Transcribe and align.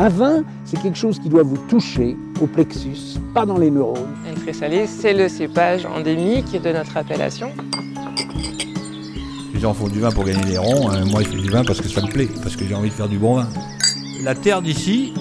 Un 0.00 0.08
vin, 0.08 0.44
c'est 0.64 0.80
quelque 0.80 0.96
chose 0.96 1.18
qui 1.18 1.28
doit 1.28 1.42
vous 1.42 1.58
toucher 1.68 2.16
au 2.40 2.46
plexus, 2.46 3.18
pas 3.34 3.44
dans 3.44 3.58
les 3.58 3.70
neurones. 3.70 4.16
Un 4.26 4.32
très 4.40 4.54
salé, 4.54 4.86
c'est 4.86 5.12
le 5.12 5.28
cépage 5.28 5.84
endémique 5.84 6.52
de 6.52 6.72
notre 6.72 6.96
appellation. 6.96 7.50
Les 9.52 9.60
gens 9.60 9.74
font 9.74 9.88
du 9.88 10.00
vin 10.00 10.10
pour 10.10 10.24
gagner 10.24 10.42
des 10.42 10.56
ronds, 10.56 10.88
hein. 10.90 11.04
moi 11.10 11.22
je 11.22 11.28
fais 11.28 11.36
du 11.36 11.50
vin 11.50 11.62
parce 11.64 11.82
que 11.82 11.88
ça 11.88 12.00
me 12.00 12.10
plaît, 12.10 12.30
parce 12.42 12.56
que 12.56 12.64
j'ai 12.64 12.74
envie 12.74 12.88
de 12.88 12.94
faire 12.94 13.10
du 13.10 13.18
bon 13.18 13.34
vin. 13.34 13.48
La 14.24 14.34
terre 14.34 14.62
d'ici, 14.62 15.12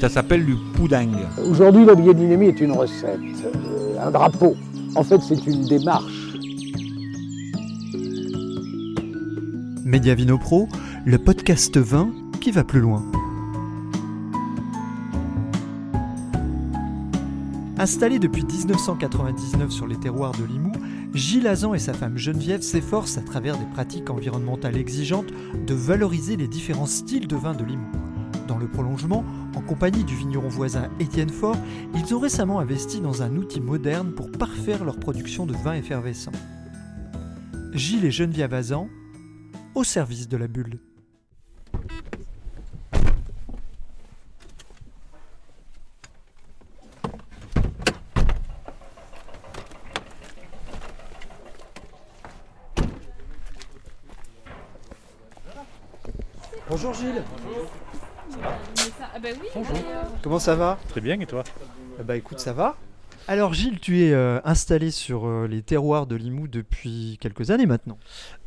ça 0.00 0.08
s'appelle 0.08 0.46
du 0.46 0.54
pouding. 0.76 1.16
Aujourd'hui, 1.50 1.84
la 1.84 1.96
biodynamie 1.96 2.46
est 2.46 2.60
une 2.60 2.70
recette, 2.70 3.18
euh, 3.44 3.96
un 4.00 4.12
drapeau. 4.12 4.54
En 4.94 5.02
fait, 5.02 5.18
c'est 5.20 5.44
une 5.48 5.64
démarche. 5.64 6.28
Mediavino 9.84 10.38
Pro, 10.38 10.68
le 11.04 11.18
podcast 11.18 11.76
vin 11.76 12.10
qui 12.40 12.52
va 12.52 12.62
plus 12.62 12.78
loin. 12.78 13.02
Installé 17.80 18.18
depuis 18.18 18.44
1999 18.44 19.70
sur 19.70 19.86
les 19.86 19.96
terroirs 19.96 20.32
de 20.32 20.42
Limoux, 20.44 20.72
Gilles 21.14 21.46
Azan 21.46 21.74
et 21.74 21.78
sa 21.78 21.92
femme 21.92 22.18
Geneviève 22.18 22.60
s'efforcent 22.60 23.18
à 23.18 23.22
travers 23.22 23.56
des 23.56 23.66
pratiques 23.66 24.10
environnementales 24.10 24.76
exigeantes 24.76 25.32
de 25.64 25.74
valoriser 25.74 26.36
les 26.36 26.48
différents 26.48 26.86
styles 26.86 27.28
de 27.28 27.36
vin 27.36 27.54
de 27.54 27.64
Limoux. 27.64 27.92
Dans 28.48 28.58
le 28.58 28.66
prolongement, 28.66 29.24
en 29.54 29.60
compagnie 29.60 30.02
du 30.02 30.16
vigneron 30.16 30.48
voisin 30.48 30.88
Étienne 30.98 31.30
Faure, 31.30 31.56
ils 31.94 32.12
ont 32.16 32.18
récemment 32.18 32.58
investi 32.58 33.00
dans 33.00 33.22
un 33.22 33.36
outil 33.36 33.60
moderne 33.60 34.12
pour 34.12 34.32
parfaire 34.32 34.84
leur 34.84 34.98
production 34.98 35.46
de 35.46 35.54
vin 35.54 35.74
effervescent. 35.74 36.32
Gilles 37.74 38.06
et 38.06 38.10
Geneviève 38.10 38.54
Azan, 38.54 38.88
au 39.76 39.84
service 39.84 40.26
de 40.26 40.36
la 40.36 40.48
bulle. 40.48 40.80
Bonjour 56.80 56.94
Gilles. 56.94 57.22
Ah 59.02 59.18
bah 59.20 59.28
oui, 59.32 59.48
Bonjour. 59.52 59.74
euh, 59.76 60.02
Comment 60.22 60.38
ça 60.38 60.54
va? 60.54 60.78
Très 60.88 61.00
bien, 61.00 61.18
et 61.18 61.26
toi? 61.26 61.42
Eh 61.98 62.04
Bah 62.04 62.14
écoute, 62.16 62.38
ça 62.38 62.52
va. 62.52 62.76
Alors 63.26 63.52
Gilles, 63.52 63.80
tu 63.80 64.00
es 64.04 64.12
euh, 64.12 64.38
installé 64.44 64.92
sur 64.92 65.26
euh, 65.26 65.48
les 65.48 65.62
terroirs 65.62 66.06
de 66.06 66.14
Limoux 66.14 66.46
depuis 66.46 67.18
quelques 67.20 67.50
années 67.50 67.66
maintenant. 67.66 67.98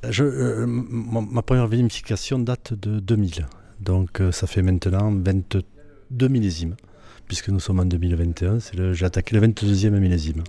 Je, 0.10 0.24
euh, 0.24 0.66
Ma 0.66 1.42
première 1.42 1.68
vinification 1.68 2.40
date 2.40 2.72
de 2.74 3.02
2000. 3.02 3.48
Donc 3.82 4.22
euh, 4.22 4.32
ça 4.32 4.48
fait 4.48 4.62
maintenant 4.62 5.12
22 5.12 6.28
millésimes. 6.30 6.78
Puisque 7.28 7.50
nous 7.50 7.60
sommes 7.60 7.82
en 7.82 7.86
2021, 7.86 8.62
c'est 8.62 8.78
le- 8.78 8.94
j'ai 8.94 9.06
attaqué 9.06 9.36
le 9.36 9.42
22e 9.46 10.00
millésime. 10.00 10.44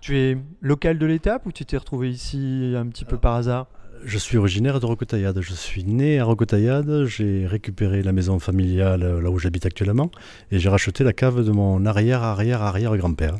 Tu 0.00 0.16
es 0.18 0.38
local 0.60 0.98
de 0.98 1.06
l'étape 1.06 1.46
ou 1.46 1.50
tu 1.52 1.64
t'es 1.64 1.78
retrouvé 1.78 2.10
ici 2.10 2.74
un 2.76 2.86
petit 2.86 3.04
peu 3.04 3.16
par 3.18 3.34
hasard? 3.34 3.66
Je 4.06 4.18
suis 4.18 4.36
originaire 4.36 4.80
de 4.80 4.86
Roquetaillade. 4.86 5.40
Je 5.40 5.54
suis 5.54 5.82
né 5.82 6.18
à 6.18 6.24
Roquetaillade. 6.24 7.06
J'ai 7.06 7.46
récupéré 7.46 8.02
la 8.02 8.12
maison 8.12 8.38
familiale 8.38 9.02
euh, 9.02 9.20
là 9.22 9.30
où 9.30 9.38
j'habite 9.38 9.64
actuellement. 9.64 10.10
Et 10.50 10.58
j'ai 10.58 10.68
racheté 10.68 11.04
la 11.04 11.14
cave 11.14 11.42
de 11.42 11.50
mon 11.50 11.86
arrière-arrière-arrière-grand-père, 11.86 13.38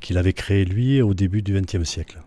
qu'il 0.00 0.16
avait 0.16 0.32
créé 0.32 0.64
lui 0.64 1.02
au 1.02 1.12
début 1.12 1.42
du 1.42 1.60
XXe 1.60 1.84
siècle. 1.84 2.22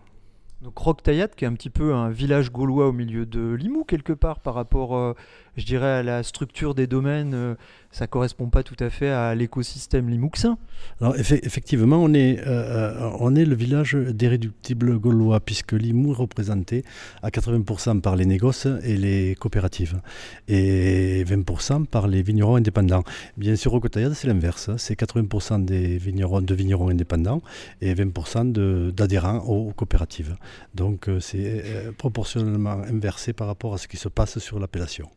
Donc 0.62 0.78
Roquetaillade, 0.78 1.34
qui 1.34 1.44
est 1.44 1.48
un 1.48 1.54
petit 1.54 1.70
peu 1.70 1.92
un 1.92 2.10
village 2.10 2.52
gaulois 2.52 2.86
au 2.86 2.92
milieu 2.92 3.26
de 3.26 3.52
Limoux 3.52 3.82
quelque 3.82 4.12
part 4.12 4.38
par 4.38 4.54
rapport, 4.54 4.96
euh, 4.96 5.14
je 5.56 5.64
dirais, 5.66 5.86
à 5.86 6.02
la 6.02 6.22
structure 6.22 6.74
des 6.74 6.86
domaines, 6.86 7.34
euh, 7.34 7.54
ça 7.90 8.06
correspond 8.06 8.48
pas 8.48 8.62
tout 8.62 8.76
à 8.80 8.88
fait 8.88 9.10
à 9.10 9.34
l'écosystème 9.34 10.08
limouxin. 10.08 10.56
Alors 11.00 11.14
effe- 11.16 11.40
effectivement, 11.44 11.98
on 12.02 12.14
est, 12.14 12.38
euh, 12.40 12.44
euh, 12.46 13.10
on 13.20 13.34
est 13.34 13.44
le 13.44 13.54
village 13.54 13.94
d'irréductibles 13.94 14.98
gaulois, 14.98 15.40
puisque 15.40 15.72
Limoux 15.72 16.12
est 16.12 16.16
représenté 16.16 16.84
à 17.22 17.30
80% 17.30 18.00
par 18.00 18.16
les 18.16 18.24
négoces 18.24 18.66
et 18.82 18.96
les 18.96 19.34
coopératives, 19.34 20.00
et 20.48 21.22
20% 21.24 21.84
par 21.86 22.06
les 22.08 22.22
vignerons 22.22 22.56
indépendants. 22.56 23.02
Bien 23.36 23.56
sûr, 23.56 23.74
au 23.74 23.80
Cotaillade, 23.80 24.14
c'est 24.14 24.28
l'inverse. 24.28 24.70
C'est 24.78 24.94
80% 24.98 25.58
des 25.64 25.98
vignerons, 25.98 26.40
de 26.40 26.54
vignerons 26.54 26.88
indépendants 26.88 27.42
et 27.80 27.92
20% 27.94 28.44
de- 28.50 28.90
d'adhérents 28.96 29.38
aux 29.40 29.72
coopératives. 29.72 30.36
Donc 30.74 31.08
c'est 31.20 31.62
proportionnellement 31.98 32.82
inversé 32.88 33.32
par 33.32 33.46
rapport 33.48 33.74
à 33.74 33.78
ce 33.78 33.86
qui 33.88 33.96
se 33.98 34.08
passe 34.08 34.38
sur 34.38 34.58
l'appellation. 34.58 35.08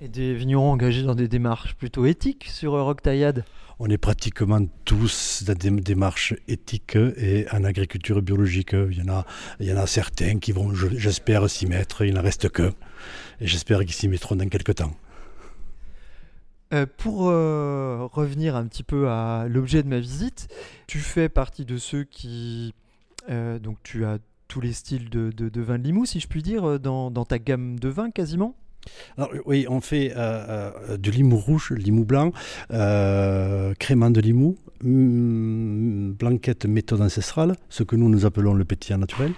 Et 0.00 0.08
des 0.08 0.34
vignerons 0.34 0.72
engagés 0.72 1.02
dans 1.02 1.14
des 1.14 1.28
démarches 1.28 1.74
plutôt 1.74 2.04
éthiques 2.04 2.46
sur 2.50 2.72
Roquetaillade. 2.72 3.44
On 3.78 3.88
est 3.88 3.98
pratiquement 3.98 4.60
tous 4.84 5.42
dans 5.46 5.54
des 5.54 5.70
démarches 5.70 6.34
éthiques 6.46 6.96
et 6.96 7.46
en 7.52 7.64
agriculture 7.64 8.20
biologique. 8.22 8.72
Il 8.72 8.98
y 8.98 9.02
en 9.02 9.12
a, 9.12 9.26
il 9.60 9.66
y 9.66 9.72
en 9.72 9.76
a 9.76 9.86
certains 9.86 10.38
qui 10.38 10.52
vont, 10.52 10.74
je- 10.74 10.96
j'espère, 10.96 11.48
s'y 11.48 11.66
mettre. 11.66 12.04
Il 12.04 12.14
n'en 12.14 12.22
reste 12.22 12.48
que. 12.50 12.72
Et 13.40 13.46
j'espère 13.46 13.80
qu'ils 13.80 13.92
s'y 13.92 14.08
mettront 14.08 14.36
dans 14.36 14.48
quelques 14.48 14.76
temps. 14.76 14.94
Euh, 16.72 16.86
pour 16.98 17.28
euh, 17.28 18.06
revenir 18.12 18.56
un 18.56 18.66
petit 18.66 18.82
peu 18.82 19.08
à 19.08 19.46
l'objet 19.48 19.82
de 19.82 19.88
ma 19.88 20.00
visite, 20.00 20.48
tu 20.86 20.98
fais 20.98 21.28
partie 21.28 21.64
de 21.64 21.78
ceux 21.78 22.04
qui... 22.04 22.74
euh, 23.30 23.58
donc 23.58 23.78
tu 23.82 24.04
as 24.04 24.18
tous 24.48 24.60
les 24.60 24.72
styles 24.72 25.08
de, 25.08 25.30
de, 25.30 25.48
de 25.48 25.60
vin 25.60 25.78
de 25.78 25.84
Limoux, 25.84 26.04
si 26.06 26.20
je 26.20 26.28
puis 26.28 26.42
dire, 26.42 26.78
dans, 26.78 27.10
dans 27.10 27.24
ta 27.24 27.38
gamme 27.38 27.78
de 27.78 27.88
vins 27.88 28.10
quasiment? 28.10 28.54
Alors, 29.16 29.30
oui, 29.46 29.66
on 29.68 29.80
fait 29.80 30.12
euh, 30.16 30.70
euh, 30.90 30.96
du 30.96 31.10
limou 31.10 31.36
rouge, 31.36 31.72
limou 31.76 32.04
blanc, 32.04 32.32
euh, 32.72 33.74
crément 33.78 34.10
de 34.10 34.20
limou, 34.20 34.56
hum, 34.82 36.12
blanquette 36.18 36.66
méthode 36.66 37.00
ancestrale, 37.00 37.56
ce 37.68 37.82
que 37.82 37.96
nous 37.96 38.08
nous 38.08 38.26
appelons 38.26 38.54
le 38.54 38.64
pétillant 38.64 38.98
naturel. 38.98 39.32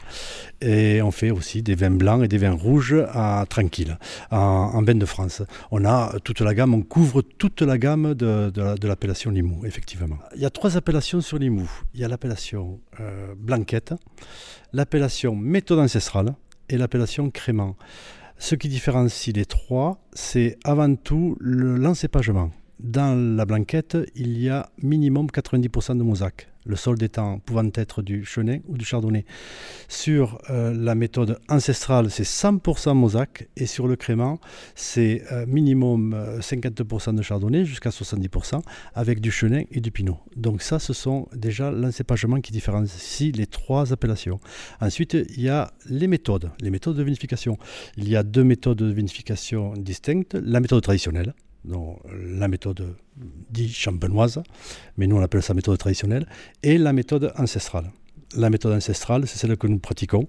Et 0.61 1.03
on 1.03 1.11
fait 1.11 1.31
aussi 1.31 1.62
des 1.62 1.75
vins 1.75 1.91
blancs 1.91 2.25
et 2.25 2.29
des 2.29 2.39
vins 2.39 2.53
rouges 2.53 2.97
à, 3.12 3.45
tranquille, 3.49 3.99
en, 4.31 4.39
en 4.39 4.83
de 4.83 5.07
France. 5.07 5.43
On 5.71 5.84
a 5.84 6.15
toute 6.23 6.41
la 6.41 6.55
gamme, 6.55 6.75
on 6.75 6.83
couvre 6.83 7.23
toute 7.23 7.63
la 7.63 7.78
gamme 7.78 8.15
de 8.15 8.87
l'appellation 8.87 9.31
limou, 9.31 9.65
effectivement. 9.67 10.19
Il 10.34 10.43
y 10.43 10.47
a 10.47 10.51
trois 10.51 10.77
appellations 10.77 11.21
sur 11.21 11.39
limou. 11.39 11.69
Il 11.95 12.01
y 12.01 12.05
a 12.05 12.09
l'appellation 12.09 12.81
euh, 13.01 13.34
blanquette, 13.37 13.95
l'appellation 14.73 15.34
méthode 15.34 15.78
ancestrale 15.78 16.34
et 16.69 16.77
l'appellation 16.77 17.31
crément. 17.31 17.77
Ce 18.38 18.54
qui 18.54 18.69
différencie 18.69 19.34
les 19.34 19.47
trois, 19.47 19.98
c'est 20.12 20.58
avant 20.64 20.94
tout 20.94 21.36
le 21.41 21.76
l'encépagement. 21.76 22.50
Dans 22.78 23.19
la 23.36 23.47
blanquette, 23.47 23.97
il 24.14 24.38
y 24.38 24.50
a 24.50 24.69
minimum 24.82 25.26
90% 25.26 25.97
de 25.97 26.02
mosaque, 26.02 26.48
le 26.66 26.77
sol 26.77 27.03
étant 27.03 27.38
pouvant 27.38 27.69
être 27.75 28.03
du 28.03 28.25
chenin 28.25 28.59
ou 28.66 28.77
du 28.77 28.84
chardonnay. 28.84 29.25
Sur 29.88 30.38
euh, 30.50 30.75
la 30.75 30.94
méthode 30.94 31.38
ancestrale, 31.49 32.10
c'est 32.10 32.25
100% 32.25 32.94
mosaque, 32.94 33.49
et 33.56 33.66
sur 33.66 33.87
le 33.87 33.97
crément, 33.97 34.38
c'est 34.75 35.22
euh, 35.32 35.47
minimum 35.47 36.15
euh, 36.15 36.41
50% 36.41 37.15
de 37.15 37.22
chardonnay 37.22 37.65
jusqu'à 37.65 37.91
70% 37.91 38.60
avec 38.94 39.21
du 39.21 39.31
chenin 39.31 39.62
et 39.71 39.81
du 39.81 39.91
pinot. 39.91 40.19
Donc 40.37 40.62
ça, 40.62 40.78
ce 40.78 40.93
sont 40.93 41.28
déjà 41.34 41.71
l'encépagement 41.71 42.41
qui 42.41 42.53
différencie 42.53 43.34
les 43.34 43.47
trois 43.47 43.93
appellations. 43.93 44.41
Ensuite, 44.81 45.15
il 45.15 45.41
y 45.41 45.48
a 45.48 45.71
les 45.88 46.09
méthodes, 46.09 46.50
les 46.60 46.71
méthodes 46.71 46.97
de 46.97 47.03
vinification. 47.03 47.59
Il 47.97 48.09
y 48.09 48.16
a 48.16 48.22
deux 48.22 48.44
méthodes 48.44 48.78
de 48.78 48.93
vinification 48.93 49.72
distinctes. 49.75 50.34
La 50.34 50.60
méthode 50.60 50.83
traditionnelle, 50.83 51.34
donc 51.65 51.99
la 52.12 52.49
méthode 52.49 52.97
dite 53.50 53.72
champenoise, 53.72 54.43
mais 54.97 55.06
nous 55.06 55.17
on 55.17 55.22
appelle 55.22 55.43
ça 55.43 55.55
méthode 55.55 55.78
traditionnelle, 55.78 56.27
et 56.62 56.78
la 56.78 56.93
méthode 56.93 57.33
ancestrale. 57.37 57.91
La 58.37 58.50
méthode 58.50 58.72
ancestrale, 58.72 59.27
c'est 59.27 59.39
celle 59.39 59.56
que 59.56 59.66
nous 59.66 59.78
pratiquons. 59.78 60.28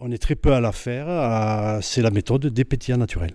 On 0.00 0.10
est 0.10 0.18
très 0.18 0.34
peu 0.34 0.52
à 0.52 0.60
la 0.60 0.72
faire, 0.72 1.78
c'est 1.82 2.02
la 2.02 2.10
méthode 2.10 2.46
des 2.46 2.64
pétillants 2.64 2.98
naturels. 2.98 3.34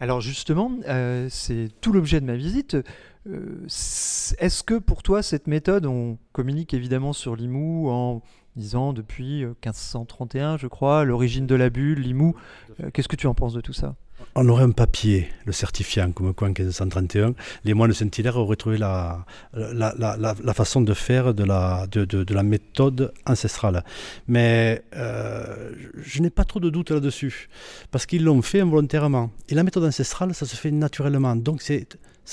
Alors 0.00 0.20
justement, 0.20 0.70
euh, 0.86 1.26
c'est 1.30 1.68
tout 1.80 1.92
l'objet 1.92 2.20
de 2.20 2.26
ma 2.26 2.36
visite. 2.36 2.76
Euh, 3.26 3.64
Est-ce 3.66 4.62
que 4.62 4.78
pour 4.78 5.02
toi, 5.02 5.22
cette 5.22 5.46
méthode, 5.48 5.86
on 5.86 6.18
communique 6.32 6.72
évidemment 6.72 7.12
sur 7.12 7.34
Limoux 7.34 7.88
en 7.90 8.22
disant 8.56 8.92
depuis 8.92 9.42
euh, 9.42 9.48
1531, 9.64 10.56
je 10.56 10.66
crois, 10.66 11.04
l'origine 11.04 11.46
de 11.46 11.54
la 11.54 11.70
bulle, 11.70 12.00
Limoux. 12.00 12.34
Euh, 12.80 12.90
Qu'est-ce 12.92 13.08
que 13.08 13.16
tu 13.16 13.26
en 13.26 13.34
penses 13.34 13.54
de 13.54 13.60
tout 13.60 13.72
ça? 13.72 13.96
On 14.34 14.48
aurait 14.48 14.64
un 14.64 14.70
papier 14.70 15.28
le 15.46 15.52
certifiant, 15.52 16.10
comme 16.12 16.32
quoi 16.34 16.46
en 16.48 16.50
1531, 16.50 17.34
les 17.64 17.74
moines 17.74 17.92
Saint-Hilaire 17.92 18.36
auraient 18.36 18.56
trouvé 18.56 18.78
la, 18.78 19.24
la, 19.52 19.94
la, 19.98 20.16
la- 20.16 20.54
façon 20.54 20.80
de 20.80 20.92
faire 20.94 21.34
de 21.34 21.44
la, 21.44 21.86
de, 21.90 22.04
de- 22.04 22.24
de 22.24 22.34
la 22.34 22.42
méthode 22.42 23.12
ancestrale. 23.26 23.84
Mais 24.26 24.82
euh, 24.96 25.72
je 26.02 26.20
n'ai 26.22 26.30
pas 26.30 26.44
trop 26.44 26.60
de 26.60 26.70
doute 26.70 26.90
là-dessus, 26.90 27.48
parce 27.90 28.06
qu'ils 28.06 28.24
l'ont 28.24 28.42
fait 28.42 28.60
involontairement. 28.60 29.30
Et 29.48 29.54
la 29.54 29.62
méthode 29.62 29.84
ancestrale, 29.84 30.34
ça 30.34 30.46
se 30.46 30.56
fait 30.56 30.70
naturellement. 30.70 31.34
Donc 31.36 31.62
ça 31.62 31.74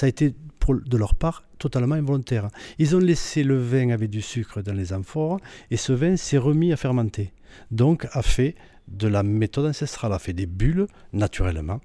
a 0.06 0.08
été 0.10 0.34
pour- 0.60 0.76
de 0.76 0.98
leur 0.98 1.16
part 1.16 1.44
totalement 1.60 1.96
involontaire. 1.96 2.50
Ils 2.80 2.96
ont 2.96 3.00
laissé 3.00 3.44
le 3.44 3.58
vin 3.58 3.90
avec 3.92 4.10
du 4.10 4.22
sucre 4.22 4.62
dans 4.62 4.74
les 4.74 4.92
amphores, 4.94 5.40
et 5.72 5.78
ce 5.78 5.94
vin 5.94 6.18
s'est 6.18 6.38
remis 6.40 6.74
à 6.74 6.78
fermenter. 6.78 7.32
Donc 7.72 8.08
a 8.12 8.22
fait 8.22 8.56
de 8.88 9.08
la 9.08 9.24
méthode 9.24 9.66
ancestrale 9.66 10.14
a 10.14 10.20
fait 10.20 10.34
des 10.34 10.46
bulles 10.46 10.88
naturellement 11.14 11.82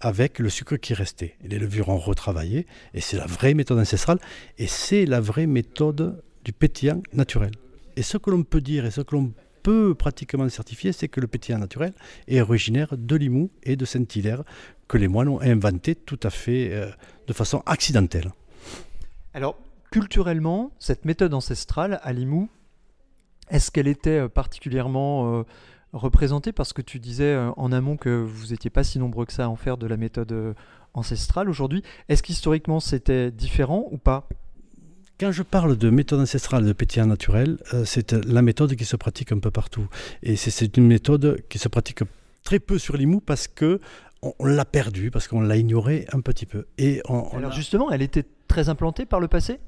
avec 0.00 0.38
le 0.38 0.48
sucre 0.48 0.76
qui 0.76 0.94
restait. 0.94 1.36
Les 1.42 1.58
levures 1.58 1.88
ont 1.88 1.98
retravaillé 1.98 2.66
et 2.94 3.00
c'est 3.00 3.16
la 3.16 3.26
vraie 3.26 3.54
méthode 3.54 3.78
ancestrale 3.78 4.18
et 4.58 4.66
c'est 4.66 5.04
la 5.04 5.20
vraie 5.20 5.46
méthode 5.46 6.22
du 6.44 6.52
pétillant 6.52 7.02
naturel. 7.12 7.52
Et 7.96 8.02
ce 8.02 8.16
que 8.16 8.30
l'on 8.30 8.42
peut 8.42 8.60
dire 8.60 8.86
et 8.86 8.90
ce 8.90 9.00
que 9.00 9.14
l'on 9.14 9.32
peut 9.62 9.94
pratiquement 9.94 10.48
certifier, 10.48 10.92
c'est 10.92 11.08
que 11.08 11.20
le 11.20 11.26
pétillant 11.26 11.58
naturel 11.58 11.92
est 12.26 12.40
originaire 12.40 12.96
de 12.96 13.16
Limoux 13.16 13.50
et 13.62 13.76
de 13.76 13.84
Saint-Hilaire, 13.84 14.44
que 14.86 14.96
les 14.96 15.08
moines 15.08 15.28
ont 15.28 15.40
inventé 15.40 15.94
tout 15.94 16.20
à 16.22 16.30
fait 16.30 16.72
euh, 16.72 16.90
de 17.26 17.32
façon 17.32 17.62
accidentelle. 17.66 18.32
Alors, 19.34 19.58
culturellement, 19.90 20.72
cette 20.78 21.04
méthode 21.04 21.34
ancestrale 21.34 22.00
à 22.02 22.12
Limoux, 22.12 22.48
est-ce 23.50 23.70
qu'elle 23.70 23.88
était 23.88 24.20
euh, 24.20 24.28
particulièrement 24.28 25.40
euh, 25.40 25.42
représentée 25.92 26.52
Parce 26.52 26.72
que 26.72 26.82
tu 26.82 26.98
disais 26.98 27.32
euh, 27.34 27.50
en 27.56 27.72
amont 27.72 27.96
que 27.96 28.10
vous 28.10 28.48
n'étiez 28.48 28.70
pas 28.70 28.84
si 28.84 28.98
nombreux 28.98 29.26
que 29.26 29.32
ça 29.32 29.44
à 29.44 29.48
en 29.48 29.56
faire 29.56 29.76
de 29.78 29.86
la 29.86 29.96
méthode 29.96 30.32
euh, 30.32 30.54
ancestrale 30.94 31.48
aujourd'hui. 31.48 31.82
Est-ce 32.08 32.22
qu'historiquement 32.22 32.80
c'était 32.80 33.30
différent 33.30 33.86
ou 33.90 33.98
pas? 33.98 34.28
Quand 35.20 35.32
je 35.32 35.42
parle 35.42 35.76
de 35.76 35.90
méthode 35.90 36.20
ancestrale 36.20 36.64
de 36.64 36.72
pétillant 36.72 37.06
naturel, 37.06 37.58
euh, 37.74 37.84
c'est 37.84 38.12
la 38.12 38.40
méthode 38.42 38.74
qui 38.76 38.84
se 38.84 38.94
pratique 38.96 39.32
un 39.32 39.38
peu 39.40 39.50
partout. 39.50 39.88
Et 40.22 40.36
c'est- 40.36 40.76
une 40.76 40.86
méthode 40.86 41.42
qui 41.48 41.58
se 41.58 41.68
pratique 41.68 42.00
très 42.44 42.60
peu 42.60 42.78
sur 42.78 42.96
Limoux 42.96 43.20
parce 43.20 43.48
que 43.48 43.80
on, 44.22 44.32
l'a 44.44 44.64
perdue, 44.64 45.10
parce 45.10 45.26
qu'on 45.28 45.40
l'a 45.40 45.56
ignorée 45.56 46.06
un 46.12 46.20
petit 46.20 46.46
peu. 46.46 46.66
Et 46.76 47.00
on, 47.08 47.28
on 47.32 47.38
Alors 47.38 47.52
a- 47.52 47.54
justement, 47.54 47.90
elle 47.90 48.02
était 48.02 48.24
très 48.48 48.68
implantée 48.68 49.06
par 49.06 49.20
le 49.20 49.28
passé? 49.28 49.58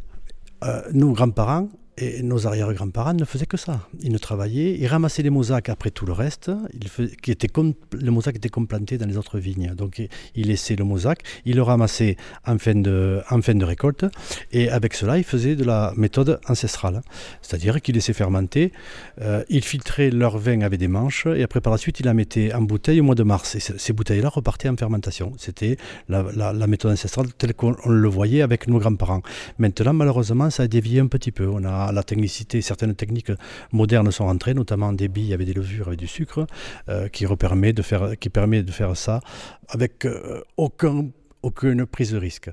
Euh, 0.65 0.83
nos 0.93 1.13
grands-parents 1.13 1.69
et 2.01 2.23
nos 2.23 2.47
arrière-grands-parents 2.47 3.15
ne 3.15 3.25
faisaient 3.25 3.47
que 3.47 3.57
ça. 3.57 3.87
Ils 4.01 4.13
ne 4.13 4.19
travaillaient, 4.19 4.73
ils 4.79 4.87
ramassaient 4.87 5.23
les 5.23 5.31
mosaques 5.31 5.69
après 5.69 5.91
tout 5.91 6.07
le 6.07 6.13
reste, 6.13 6.51
ils 6.75 6.89
fais- 6.89 7.11
qui 7.23 7.31
était 7.31 7.49
le 7.93 8.11
mosaque 8.11 8.37
était 8.37 8.49
complanté 8.49 8.99
dans 8.99 9.07
les 9.07 9.17
autres 9.17 9.39
vignes. 9.39 9.73
Donc 9.77 9.99
ils- 10.35 10.47
laissaient 10.51 10.77
le 10.77 10.85
mosaque, 10.85 11.23
ils 11.45 11.55
le 11.57 11.63
ramassaient 11.63 12.17
en 12.47 12.59
fin, 12.59 12.75
de, 12.75 13.21
en 13.31 13.41
fin 13.43 13.55
de 13.55 13.65
récolte, 13.65 14.05
et 14.53 14.69
avec 14.71 14.95
cela, 14.95 15.19
ils 15.19 15.25
faisaient 15.25 15.55
de 15.57 15.65
la 15.65 15.93
méthode 15.97 16.41
ancestrale. 16.49 17.03
C'est-à-dire 17.43 17.81
qu'ils 17.83 17.95
laissaient 17.95 18.13
fermenter, 18.15 18.73
euh, 19.21 19.45
ils 19.49 19.63
filtraient 19.65 20.11
leur 20.11 20.39
vin 20.39 20.63
avec 20.63 20.79
des 20.81 20.89
manches, 20.89 21.27
et 21.27 21.43
après 21.43 21.61
par 21.61 21.73
la 21.73 21.79
suite, 21.79 22.01
ils 22.01 22.07
la 22.07 22.15
mettaient 22.15 22.53
en 22.55 22.63
bouteille 22.63 23.01
au 23.01 23.05
mois 23.05 23.15
de 23.15 23.23
mars. 23.23 23.55
Et 23.55 23.61
ces 23.61 23.93
bouteilles-là 23.93 24.29
repartaient 24.29 24.69
en 24.69 24.77
fermentation. 24.77 25.33
C'était 25.39 25.77
la, 26.09 26.25
la- 26.35 26.67
méthode 26.67 26.93
ancestrale 26.93 27.27
telle 27.37 27.53
qu'on 27.55 27.75
on 27.85 27.89
le 27.91 28.09
voyait 28.09 28.43
avec 28.43 28.67
nos 28.69 28.79
grands-parents. 28.79 29.23
Maintenant, 29.59 29.93
malheureusement, 29.93 30.51
ça 30.51 30.63
a 30.65 30.69
dévié 30.69 31.01
un 31.01 31.09
petit 31.09 31.33
peu. 31.33 31.47
On 31.49 31.65
a 31.65 31.90
la 31.93 32.03
technicité, 32.03 32.61
certaines 32.63 32.95
techniques 32.95 33.33
modernes 33.73 34.11
sont 34.11 34.27
rentrées, 34.27 34.55
notamment 34.55 34.93
des 34.93 35.09
billes 35.09 35.35
avec 35.35 35.47
des 35.47 35.55
levures, 35.55 35.89
avec 35.89 35.99
du 35.99 36.07
sucre, 36.07 36.47
euh, 36.89 37.09
qui, 37.09 37.27
repermet 37.27 37.73
de 37.73 37.83
faire, 37.83 38.19
qui 38.19 38.31
permet 38.31 38.63
de 38.63 38.71
faire 38.71 38.97
ça 38.97 39.21
avec 39.69 40.05
euh, 40.05 40.43
aucun, 40.57 41.11
aucune 41.43 41.87
prise 41.87 42.13
de 42.13 42.19
risque. 42.19 42.51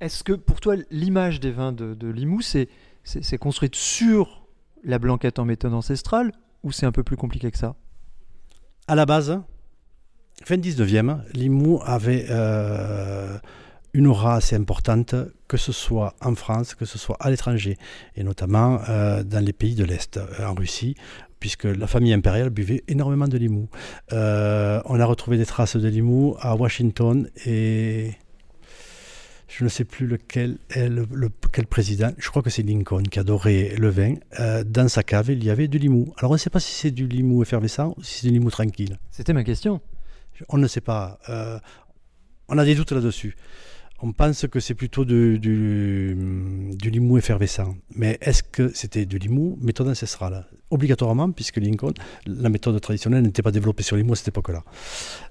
Est-ce 0.00 0.24
que 0.24 0.32
pour 0.32 0.60
toi, 0.60 0.76
l'image 0.90 1.40
des 1.40 1.50
vins 1.50 1.72
de, 1.72 1.94
de 1.94 2.08
Limoux, 2.08 2.40
c'est 2.42 2.68
construite 3.38 3.74
sur 3.74 4.46
la 4.82 4.98
blanquette 4.98 5.38
en 5.38 5.44
méthode 5.44 5.74
ancestrale 5.74 6.32
ou 6.62 6.72
c'est 6.72 6.86
un 6.86 6.92
peu 6.92 7.02
plus 7.02 7.16
compliqué 7.16 7.50
que 7.50 7.58
ça? 7.58 7.76
À 8.88 8.94
la 8.94 9.06
base, 9.06 9.40
fin 10.44 10.56
19e, 10.56 11.20
Limoux 11.34 11.80
avait 11.84 12.26
euh, 12.30 13.38
une 13.92 14.06
aura 14.06 14.36
assez 14.36 14.54
importante, 14.56 15.14
que 15.48 15.56
ce 15.56 15.72
soit 15.72 16.14
en 16.20 16.34
France, 16.34 16.74
que 16.74 16.84
ce 16.84 16.98
soit 16.98 17.16
à 17.20 17.30
l'étranger, 17.30 17.76
et 18.16 18.22
notamment 18.22 18.80
euh, 18.88 19.22
dans 19.24 19.44
les 19.44 19.52
pays 19.52 19.74
de 19.74 19.84
l'Est, 19.84 20.16
euh, 20.16 20.46
en 20.46 20.54
Russie, 20.54 20.94
puisque 21.40 21.64
la 21.64 21.86
famille 21.86 22.12
impériale 22.12 22.50
buvait 22.50 22.84
énormément 22.88 23.26
de 23.26 23.36
Limoux. 23.38 23.68
Euh, 24.12 24.80
on 24.84 25.00
a 25.00 25.04
retrouvé 25.04 25.38
des 25.38 25.46
traces 25.46 25.76
de 25.76 25.88
Limoux 25.88 26.36
à 26.40 26.54
Washington 26.54 27.28
et 27.46 28.12
je 29.48 29.64
ne 29.64 29.68
sais 29.68 29.84
plus 29.84 30.06
lequel 30.06 30.58
est 30.70 30.88
le, 30.88 31.06
le- 31.10 31.30
quel 31.52 31.66
président, 31.66 32.12
je 32.18 32.28
crois 32.30 32.42
que 32.42 32.50
c'est 32.50 32.62
Lincoln 32.62 33.02
qui 33.02 33.18
adorait 33.18 33.74
le 33.76 33.88
vin. 33.88 34.14
Euh, 34.38 34.62
dans 34.62 34.88
sa 34.88 35.02
cave, 35.02 35.30
il 35.30 35.42
y 35.42 35.50
avait 35.50 35.66
du 35.66 35.78
Limoux. 35.78 36.12
Alors 36.18 36.30
on 36.30 36.34
ne 36.34 36.38
sait 36.38 36.50
pas 36.50 36.60
si 36.60 36.72
c'est 36.72 36.92
du 36.92 37.08
Limoux 37.08 37.42
effervescent 37.42 37.94
ou 37.96 38.02
si 38.04 38.20
c'est 38.20 38.26
du 38.28 38.34
Limoux 38.34 38.50
tranquille. 38.50 38.98
C'était 39.10 39.32
ma 39.32 39.42
question. 39.42 39.80
On 40.48 40.58
ne 40.58 40.68
sait 40.68 40.80
pas. 40.80 41.18
Euh, 41.28 41.58
on 42.48 42.58
a 42.58 42.64
des 42.64 42.74
doutes 42.74 42.92
là-dessus. 42.92 43.34
On 44.02 44.12
pense 44.12 44.46
que 44.46 44.60
c'est 44.60 44.74
plutôt 44.74 45.04
du, 45.04 45.38
du, 45.38 46.16
du 46.74 46.90
limou 46.90 47.18
effervescent. 47.18 47.76
Mais 47.94 48.18
est-ce 48.22 48.42
que 48.42 48.68
c'était 48.74 49.04
du 49.04 49.18
limou? 49.18 49.58
Méthode 49.60 49.88
ancestrale 49.88 50.46
Obligatoirement, 50.70 51.30
puisque 51.32 51.56
Lincoln, 51.56 51.92
la 52.26 52.48
méthode 52.48 52.80
traditionnelle 52.80 53.22
n'était 53.24 53.42
pas 53.42 53.50
développée 53.50 53.82
sur 53.82 53.96
limou 53.96 54.12
à 54.12 54.16
cette 54.16 54.28
époque-là. 54.28 54.62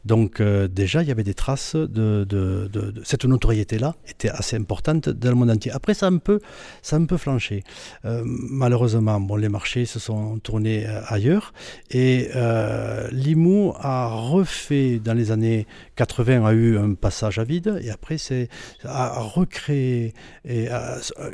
Donc 0.06 0.40
euh, 0.42 0.68
déjà, 0.68 1.02
il 1.02 1.08
y 1.08 1.12
avait 1.12 1.24
des 1.24 1.34
traces 1.34 1.76
de, 1.76 2.26
de- 2.26 2.94
cette 3.04 3.26
notoriété-là 3.26 3.96
était 4.08 4.30
assez 4.30 4.56
importante 4.58 5.10
dans 5.10 5.30
le 5.30 5.36
monde 5.36 5.52
entier. 5.52 5.72
Après, 5.72 5.94
ça 5.94 6.08
a 6.08 6.10
un 6.10 6.18
peu, 6.18 6.40
ça 6.82 6.96
a 6.98 7.00
un 7.00 7.06
peu 7.06 7.18
flanché. 7.18 7.64
Euh, 8.06 8.22
malheureusement, 8.26 9.20
bon, 9.22 9.36
les 9.38 9.50
marchés 9.50 9.86
se 9.86 10.00
sont 10.00 10.40
tournés 10.40 10.86
euh, 10.88 11.02
ailleurs 11.08 11.54
et 11.90 12.30
Limoux 13.12 13.74
a 13.80 14.08
refait 14.08 15.00
dans 15.00 15.14
les 15.14 15.32
années 15.32 15.66
80 15.96 16.46
a 16.46 16.54
eu 16.54 16.78
un 16.78 16.94
passage 16.94 17.40
à 17.40 17.44
vide 17.44 17.80
et 17.84 17.90
après 17.92 18.18
c'est 18.18 18.48
a 18.84 19.20
recréé 19.20 20.14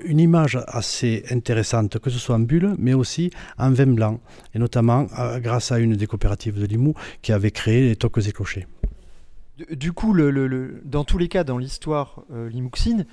une 0.05 0.19
image 0.19 0.57
assez 0.67 1.23
intéressante 1.31 1.99
que 1.99 2.09
ce 2.09 2.19
soit 2.19 2.35
en 2.35 2.39
bulle 2.39 2.75
mais 2.77 2.93
aussi 2.93 3.31
en 3.57 3.71
vin 3.71 3.94
blanc 3.95 4.19
et 4.53 4.59
notamment 4.59 5.07
euh, 5.17 5.39
grâce 5.39 5.71
à 5.71 5.79
une 5.79 5.95
des 5.95 6.05
coopératives 6.07 6.59
de 6.59 6.65
Limoux 6.65 6.93
qui 7.21 7.31
avait 7.31 7.51
créé 7.51 7.87
les 7.89 7.95
toques 7.95 8.19
et 8.27 8.31
clochers. 8.31 8.67
Du, 9.71 9.93
coup, 9.93 10.13
le, 10.13 10.29
le- 10.31 10.47
le- 10.47 10.81
dans 10.83 11.03
tous 11.05 11.17
les 11.17 11.29
cas, 11.29 11.43
dans 11.45 11.57
l'histoire 11.57 12.23
euh, 12.33 12.49
limouxine, 12.49 13.05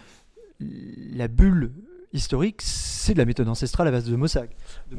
la 0.60 1.28
bulle 1.28 1.70
historique, 2.12 2.60
c'est 2.62 3.14
de 3.14 3.18
la 3.18 3.24
méthode 3.24 3.48
ancestrale 3.48 3.88
à 3.88 3.90
base 3.90 4.04
de 4.04 4.16
Mosaque. 4.16 4.54
De. 4.90 4.96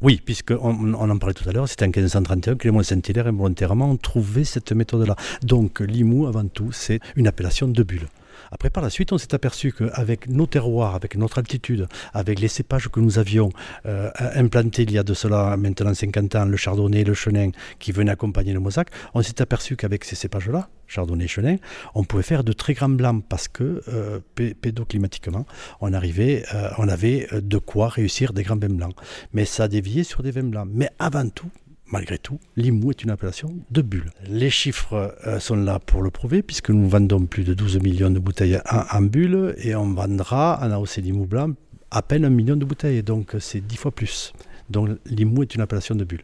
Oui, 0.00 0.20
puisque 0.24 0.52
on, 0.52 0.94
on 0.94 1.10
en 1.10 1.18
parlait 1.18 1.34
tout 1.34 1.48
à 1.48 1.52
l'heure, 1.52 1.68
c'était 1.68 1.84
en 1.84 1.88
1531 1.88 2.56
que 2.56 2.64
les 2.64 2.70
moines 2.70 2.84
Saint-Hilaire 2.84 3.26
involontairement 3.26 3.90
ont 3.90 3.96
trouvé 3.96 4.44
cette 4.44 4.70
méthode-là. 4.72 5.16
Donc 5.42 5.80
Limoux, 5.80 6.26
avant 6.26 6.46
tout, 6.46 6.70
c'est 6.70 7.00
une 7.16 7.26
appellation 7.26 7.66
de 7.66 7.82
bulle. 7.82 8.06
Après, 8.50 8.70
par 8.70 8.82
la 8.82 8.90
suite, 8.90 9.12
on 9.12 9.18
s'est 9.18 9.34
aperçu 9.34 9.72
qu'avec 9.72 10.28
nos 10.28 10.46
terroirs, 10.46 10.94
avec 10.94 11.16
notre 11.16 11.38
altitude, 11.38 11.86
avec 12.14 12.40
les 12.40 12.48
cépages 12.48 12.88
que 12.88 13.00
nous 13.00 13.18
avions 13.18 13.50
euh, 13.86 14.10
implantés 14.34 14.82
il 14.82 14.92
y 14.92 14.98
a 14.98 15.02
de 15.02 15.14
cela 15.14 15.56
maintenant 15.56 15.92
50 15.94 16.34
ans, 16.36 16.44
le 16.44 16.56
chardonnay, 16.56 17.04
le 17.04 17.14
chenin, 17.14 17.50
qui 17.78 17.92
venaient 17.92 18.12
accompagner 18.12 18.52
le 18.52 18.60
mosaque, 18.60 18.90
on 19.14 19.22
s'est 19.22 19.40
aperçu 19.42 19.76
qu'avec 19.76 20.04
ces 20.04 20.16
cépages-là, 20.16 20.68
chardonnay 20.86 21.24
et 21.24 21.28
chenin, 21.28 21.56
on 21.94 22.04
pouvait 22.04 22.22
faire 22.22 22.44
de 22.44 22.52
très 22.52 22.74
grands 22.74 22.88
blancs 22.88 23.24
parce 23.28 23.48
que 23.48 23.82
euh, 23.88 24.20
pé- 24.34 24.54
pédoclimatiquement, 24.54 25.46
on, 25.80 25.92
arrivait, 25.92 26.44
euh, 26.54 26.70
on 26.78 26.88
avait 26.88 27.28
de 27.32 27.58
quoi 27.58 27.88
réussir 27.88 28.32
des 28.32 28.42
grands 28.42 28.56
vins 28.56 28.68
blancs. 28.68 28.94
Mais 29.32 29.44
ça 29.44 29.68
dévié 29.68 30.04
sur 30.04 30.22
des 30.22 30.30
vins 30.30 30.42
blancs. 30.44 30.68
Mais 30.72 30.90
avant 30.98 31.28
tout, 31.28 31.50
malgré 31.90 32.18
tout, 32.18 32.38
Limoux 32.56 32.90
est 32.90 33.02
une 33.02 33.10
appellation 33.10 33.54
de 33.70 33.82
bulle. 33.82 34.10
Les 34.28 34.50
chiffres 34.50 35.16
euh, 35.26 35.38
sont 35.40 35.56
là 35.56 35.78
pour 35.78 36.02
le 36.02 36.10
prouver, 36.10 36.42
puisque 36.42 36.70
nous 36.70 36.88
vendons 36.88 37.26
plus 37.26 37.44
de 37.44 37.54
12 37.54 37.80
millions 37.80 38.10
de 38.10 38.18
bouteilles 38.18 38.60
en, 38.68 39.02
bulle, 39.02 39.54
et 39.58 39.74
on 39.74 39.92
vendra 39.94 40.60
en 40.62 40.70
AOC 40.70 40.96
Limoux 40.96 41.26
blanc 41.26 41.50
à 41.90 42.02
peine 42.02 42.24
un 42.24 42.30
million 42.30 42.56
de 42.56 42.64
bouteilles, 42.64 43.02
donc 43.02 43.34
c'est 43.40 43.66
dix 43.66 43.76
fois 43.76 43.90
plus. 43.90 44.34
Donc 44.68 44.90
Limoux 45.06 45.42
est 45.42 45.54
une 45.54 45.62
appellation 45.62 45.94
de 45.94 46.04
bulle. 46.04 46.22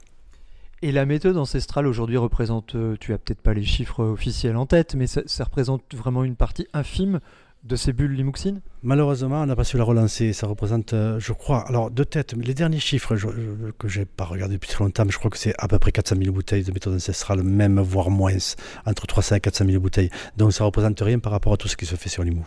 Et 0.82 0.92
la 0.92 1.06
méthode 1.06 1.38
ancestrale 1.38 1.86
aujourd'hui 1.86 2.18
représente, 2.18 2.74
euh, 2.74 2.96
tu 3.00 3.14
as 3.14 3.18
peut-être 3.18 3.40
pas 3.40 3.54
les 3.54 3.64
chiffres 3.64 4.04
officiels 4.04 4.56
en 4.56 4.66
tête, 4.66 4.94
mais 4.94 5.06
ça 5.06 5.44
représente 5.44 5.82
vraiment 5.94 6.24
une 6.24 6.36
partie 6.36 6.66
infime 6.74 7.20
de 7.64 7.76
ces 7.76 7.92
bulles 7.94 8.12
limouxines 8.12 8.60
Malheureusement, 8.82 9.40
on 9.40 9.46
n'a 9.46 9.56
pas 9.56 9.64
su 9.64 9.78
la 9.78 9.84
relancer. 9.84 10.32
Ça 10.34 10.46
représente, 10.46 10.92
euh, 10.92 11.18
je 11.18 11.32
crois, 11.32 11.66
alors 11.66 11.90
de 11.90 12.04
tête, 12.04 12.34
les 12.34 12.52
derniers 12.52 12.78
chiffres 12.78 13.16
je- 13.16 13.28
je- 13.28 13.70
que 13.70 13.88
j'ai 13.88 14.04
pas 14.04 14.24
regardé 14.26 14.54
depuis 14.56 14.68
très 14.68 14.84
longtemps, 14.84 15.04
mais 15.06 15.10
je 15.12 15.18
crois 15.18 15.30
que 15.30 15.38
c'est 15.38 15.54
à 15.58 15.66
peu 15.66 15.78
près 15.78 15.90
400 15.90 16.16
000 16.20 16.32
bouteilles 16.34 16.62
de 16.62 16.72
méthode 16.72 16.94
ancestrale, 16.94 17.42
même 17.42 17.80
voire 17.80 18.10
moins, 18.10 18.36
entre 18.84 19.06
300 19.06 19.36
et 19.36 19.40
400 19.40 19.64
000 19.66 19.80
bouteilles. 19.80 20.10
Donc 20.36 20.52
ça 20.52 20.64
représente 20.64 21.00
rien 21.00 21.18
par 21.18 21.32
rapport 21.32 21.54
à 21.54 21.56
tout 21.56 21.68
ce 21.68 21.76
qui 21.76 21.86
se 21.86 21.94
fait 21.96 22.10
sur 22.10 22.22
Limoux. 22.22 22.46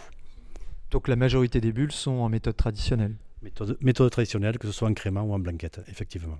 Donc 0.91 1.07
la 1.07 1.15
majorité 1.15 1.59
des 1.61 1.71
bulles 1.71 1.91
sont 1.91 2.11
en 2.11 2.29
méthode 2.29 2.55
traditionnelle. 2.55 3.15
Méthode, 3.41 3.77
méthode 3.81 4.11
traditionnelle, 4.11 4.57
que 4.59 4.67
ce 4.67 4.73
soit 4.73 4.87
en 4.87 4.93
crément 4.93 5.21
ou 5.23 5.33
en 5.33 5.39
blanquette, 5.39 5.81
effectivement. 5.89 6.37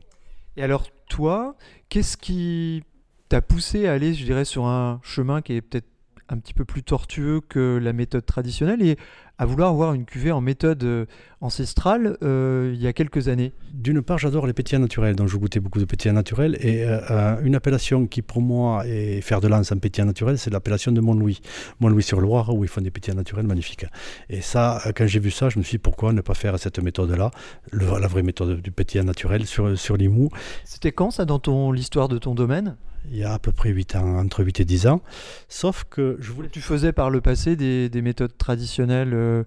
Et 0.55 0.63
alors 0.63 0.85
toi, 1.09 1.55
qu'est-ce 1.89 2.15
qui 2.17 2.83
t'a 3.29 3.41
poussé 3.41 3.87
à 3.87 3.93
aller, 3.93 4.13
je 4.13 4.23
dirais, 4.23 4.45
sur 4.45 4.65
un 4.65 4.99
chemin 5.03 5.41
qui 5.41 5.53
est 5.53 5.61
peut-être 5.61 5.87
un 6.29 6.37
petit 6.37 6.53
peu 6.53 6.65
plus 6.65 6.83
tortueux 6.83 7.41
que 7.47 7.79
la 7.81 7.93
méthode 7.93 8.25
traditionnelle 8.25 8.81
et 8.81 8.97
à 9.39 9.45
vouloir 9.45 9.69
avoir 9.69 9.93
une 9.93 10.05
cuvée 10.05 10.31
en 10.31 10.41
méthode 10.41 10.83
euh, 10.83 11.05
ancestrale 11.41 12.17
euh, 12.23 12.71
il 12.73 12.81
y 12.81 12.87
a 12.87 12.93
quelques 12.93 13.27
années 13.27 13.53
D'une 13.71 14.01
part, 14.01 14.17
j'adore 14.17 14.47
les 14.47 14.53
pétillants 14.53 14.79
naturels, 14.79 15.15
donc 15.15 15.27
je 15.27 15.37
goûtais 15.37 15.59
beaucoup 15.59 15.79
de 15.79 15.85
pétillants 15.85 16.13
naturels. 16.13 16.57
Et 16.59 16.83
euh, 16.85 17.39
une 17.43 17.55
appellation 17.55 18.07
qui, 18.07 18.21
pour 18.23 18.41
moi, 18.41 18.87
est 18.87 19.21
faire 19.21 19.39
de 19.39 19.47
lance 19.47 19.71
en 19.71 19.77
pétillant 19.77 20.07
naturel, 20.07 20.39
c'est 20.39 20.49
l'appellation 20.49 20.91
de 20.91 21.01
Montlouis. 21.01 21.41
Montlouis-sur-Loire, 21.79 22.53
où 22.55 22.63
ils 22.63 22.67
font 22.67 22.81
des 22.81 22.89
pétillants 22.89 23.15
naturels 23.15 23.45
magnifiques. 23.45 23.85
Et 24.29 24.41
ça, 24.41 24.81
quand 24.95 25.05
j'ai 25.05 25.19
vu 25.19 25.29
ça, 25.29 25.49
je 25.49 25.59
me 25.59 25.63
suis 25.63 25.77
dit 25.77 25.81
pourquoi 25.81 26.13
ne 26.13 26.21
pas 26.21 26.33
faire 26.33 26.57
cette 26.57 26.79
méthode-là, 26.79 27.29
la 27.71 28.07
vraie 28.07 28.23
méthode 28.23 28.61
du 28.61 28.71
pétillant 28.71 29.03
naturel 29.03 29.45
sur, 29.45 29.77
sur 29.77 29.97
Limoux. 29.97 30.29
C'était 30.65 30.91
quand 30.91 31.11
ça 31.11 31.25
dans 31.25 31.39
ton 31.39 31.71
l'histoire 31.71 32.07
de 32.07 32.17
ton 32.17 32.33
domaine? 32.33 32.75
Il 33.09 33.17
y 33.17 33.23
a 33.23 33.33
à 33.33 33.39
peu 33.39 33.51
près 33.51 33.69
8 33.69 33.95
ans, 33.95 34.17
entre 34.17 34.43
8 34.43 34.59
et 34.61 34.65
10 34.65 34.87
ans. 34.87 35.01
Sauf 35.49 35.85
que 35.89 36.17
je 36.19 36.31
voulais. 36.31 36.49
Tu 36.49 36.61
faisais 36.61 36.91
par 36.91 37.09
le 37.09 37.21
passé 37.21 37.55
des, 37.55 37.89
des 37.89 38.01
méthodes 38.01 38.37
traditionnelles, 38.37 39.13
euh, 39.13 39.43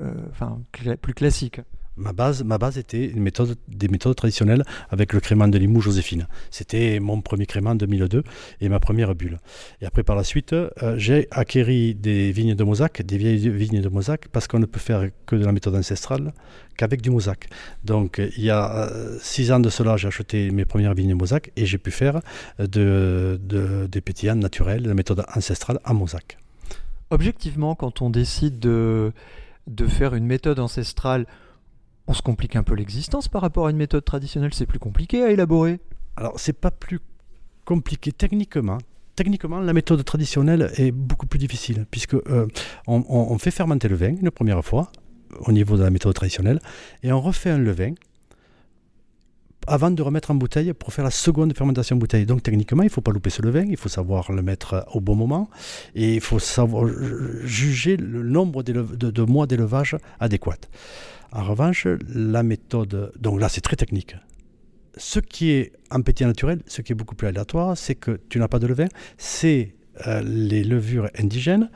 euh, 0.00 0.12
enfin 0.30 0.60
cla- 0.72 0.96
plus 0.96 1.14
classiques. 1.14 1.60
Ma 1.96 2.12
base, 2.12 2.44
ma 2.44 2.56
base 2.56 2.78
était 2.78 3.08
des 3.08 3.88
méthodes 3.88 4.16
traditionnelles 4.16 4.64
avec 4.88 5.12
le 5.12 5.20
crément 5.20 5.48
de 5.48 5.58
Limoux 5.58 5.82
Joséphine. 5.82 6.28
C'était 6.50 6.98
mon 6.98 7.20
premier 7.20 7.44
crément 7.46 7.70
en 7.70 7.74
2002 7.74 8.22
et 8.60 8.68
ma 8.70 8.80
première 8.80 9.14
bulle. 9.14 9.38
Et 9.82 9.86
après, 9.86 10.02
par 10.02 10.16
la 10.16 10.24
suite, 10.24 10.52
euh, 10.54 10.70
j'ai 10.96 11.26
acquéri 11.30 11.94
des 11.94 12.32
vignes 12.32 12.54
de 12.54 12.64
Mosaque, 12.64 13.02
des 13.02 13.18
vieilles 13.18 13.50
vignes 13.50 13.82
de 13.82 13.88
Mosaque, 13.90 14.28
parce 14.32 14.46
qu'on 14.46 14.60
ne 14.60 14.66
peut 14.66 14.80
faire 14.80 15.10
que 15.26 15.36
de 15.36 15.44
la 15.44 15.52
méthode 15.52 15.74
ancestrale 15.74 16.32
qu'avec 16.78 17.02
du 17.02 17.10
Mosaque. 17.10 17.48
Donc, 17.84 18.18
euh, 18.18 18.30
il 18.36 18.44
y 18.44 18.50
a 18.50 18.88
euh, 18.88 19.18
six 19.20 19.52
ans 19.52 19.60
de 19.60 19.68
cela, 19.68 19.96
j'ai 19.98 20.08
acheté 20.08 20.50
mes 20.52 20.64
premières 20.64 20.94
vignes 20.94 21.14
Mosaque 21.14 21.50
et 21.56 21.66
j'ai 21.66 21.78
pu 21.78 21.90
faire 21.90 22.20
de, 22.58 23.38
de- 23.42 23.86
des 23.90 24.00
pétillants 24.00 24.36
naturels, 24.36 24.82
de 24.84 24.88
la 24.88 24.94
méthode 24.94 25.22
ancestrale 25.36 25.80
à 25.84 25.92
Mosaque. 25.92 26.38
Objectivement, 27.10 27.74
quand 27.74 28.00
on 28.00 28.08
décide 28.08 28.58
de, 28.60 29.12
de 29.66 29.86
faire 29.86 30.14
une 30.14 30.24
méthode 30.26 30.60
ancestrale, 30.60 31.26
on 32.10 32.12
se 32.12 32.22
complique 32.22 32.56
un 32.56 32.64
peu 32.64 32.74
l'existence 32.74 33.28
par 33.28 33.40
rapport 33.40 33.68
à 33.68 33.70
une 33.70 33.76
méthode 33.76 34.04
traditionnelle. 34.04 34.52
C'est 34.52 34.66
plus 34.66 34.80
compliqué 34.80 35.22
à 35.22 35.30
élaborer. 35.30 35.78
Alors, 36.16 36.40
c'est 36.40 36.52
pas 36.52 36.72
plus 36.72 36.98
compliqué 37.64 38.10
techniquement. 38.10 38.78
Techniquement, 39.14 39.60
la 39.60 39.72
méthode 39.72 40.04
traditionnelle 40.04 40.72
est 40.76 40.90
beaucoup 40.90 41.26
plus 41.26 41.38
difficile, 41.38 41.86
puisque 41.88 42.14
euh, 42.14 42.48
on, 42.88 43.38
fait 43.38 43.52
fermenter 43.52 43.86
le 43.86 43.94
vin 43.94 44.16
une 44.20 44.30
première 44.32 44.64
fois, 44.64 44.90
au 45.46 45.52
niveau 45.52 45.76
de 45.76 45.84
la 45.84 45.90
méthode 45.90 46.14
traditionnelle, 46.14 46.60
et 47.04 47.12
on 47.12 47.20
refait 47.20 47.50
un 47.50 47.58
levain 47.58 47.94
avant 49.68 49.92
de 49.92 50.02
remettre 50.02 50.32
en 50.32 50.34
bouteille 50.34 50.72
pour 50.72 50.92
faire 50.92 51.04
la 51.04 51.10
seconde 51.12 51.56
fermentation 51.56 51.94
en 51.94 51.98
bouteille. 52.00 52.26
Donc 52.26 52.42
techniquement, 52.42 52.82
il 52.82 52.86
ne 52.86 52.90
faut 52.90 53.02
pas 53.02 53.12
louper 53.12 53.30
ce 53.30 53.42
levain, 53.42 53.66
il 53.68 53.76
faut 53.76 53.90
savoir 53.90 54.32
le 54.32 54.42
mettre 54.42 54.84
au 54.94 55.00
bon 55.00 55.14
moment, 55.14 55.48
et 55.94 56.14
il 56.14 56.20
faut 56.20 56.40
savoir 56.40 56.88
ju- 56.88 57.46
juger 57.46 57.96
le 57.96 58.24
nombre 58.24 58.64
de, 58.64 58.72
de 58.72 59.22
mois 59.22 59.46
d'élevage 59.46 59.96
adéquat. 60.18 60.56
En 61.32 61.44
revanche, 61.44 61.86
la 62.14 62.42
méthode, 62.42 63.12
donc 63.18 63.40
là 63.40 63.48
c'est 63.48 63.60
très 63.60 63.76
technique, 63.76 64.16
ce 64.96 65.20
qui 65.20 65.50
est 65.52 65.72
en 65.90 66.02
pétillant 66.02 66.28
naturel, 66.28 66.60
ce 66.66 66.82
qui 66.82 66.92
est 66.92 66.94
beaucoup 66.96 67.14
plus 67.14 67.28
aléatoire, 67.28 67.76
c'est 67.76 67.94
que 67.94 68.20
tu 68.28 68.38
n'as 68.38 68.48
pas 68.48 68.58
de 68.58 68.66
levain, 68.66 68.88
c'est 69.16 69.74
euh, 70.06 70.22
les 70.24 70.64
levures 70.64 71.08
indigènes 71.18 71.70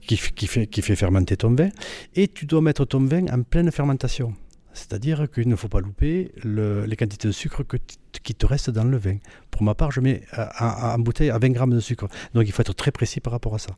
qui, 0.00 0.16
qui 0.18 0.46
fait, 0.46 0.66
qui 0.66 0.82
fait 0.82 0.96
fermenter 0.96 1.36
ton 1.36 1.54
vin, 1.54 1.70
et 2.14 2.28
tu 2.28 2.44
dois 2.44 2.60
mettre 2.60 2.84
ton 2.84 3.00
vin 3.04 3.26
en 3.28 3.42
pleine 3.42 3.70
fermentation. 3.72 4.34
C'est-à-dire 4.74 5.28
qu'il 5.30 5.48
ne 5.48 5.56
faut 5.56 5.68
pas 5.68 5.80
louper 5.80 6.30
le- 6.44 6.84
les 6.84 6.94
quantités 6.94 7.26
de 7.28 7.32
sucre 7.32 7.62
que 7.64 7.78
qui 8.22 8.34
te 8.34 8.46
restent 8.46 8.70
dans 8.70 8.84
le 8.84 8.96
vin. 8.98 9.16
Pour 9.50 9.62
ma 9.62 9.74
part, 9.74 9.90
je 9.90 10.00
mets 10.00 10.22
euh, 10.38 10.44
en 10.60 10.98
bouteille 10.98 11.30
à 11.30 11.38
20 11.38 11.50
grammes 11.50 11.72
de 11.74 11.80
sucre. 11.80 12.06
Donc 12.34 12.44
il 12.46 12.52
faut 12.52 12.60
être 12.62 12.74
très 12.74 12.90
précis 12.92 13.20
par 13.20 13.32
rapport 13.32 13.54
à 13.54 13.58
ça. 13.58 13.70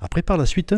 Après, 0.00 0.22
par 0.22 0.36
la 0.38 0.46
suite, 0.46 0.74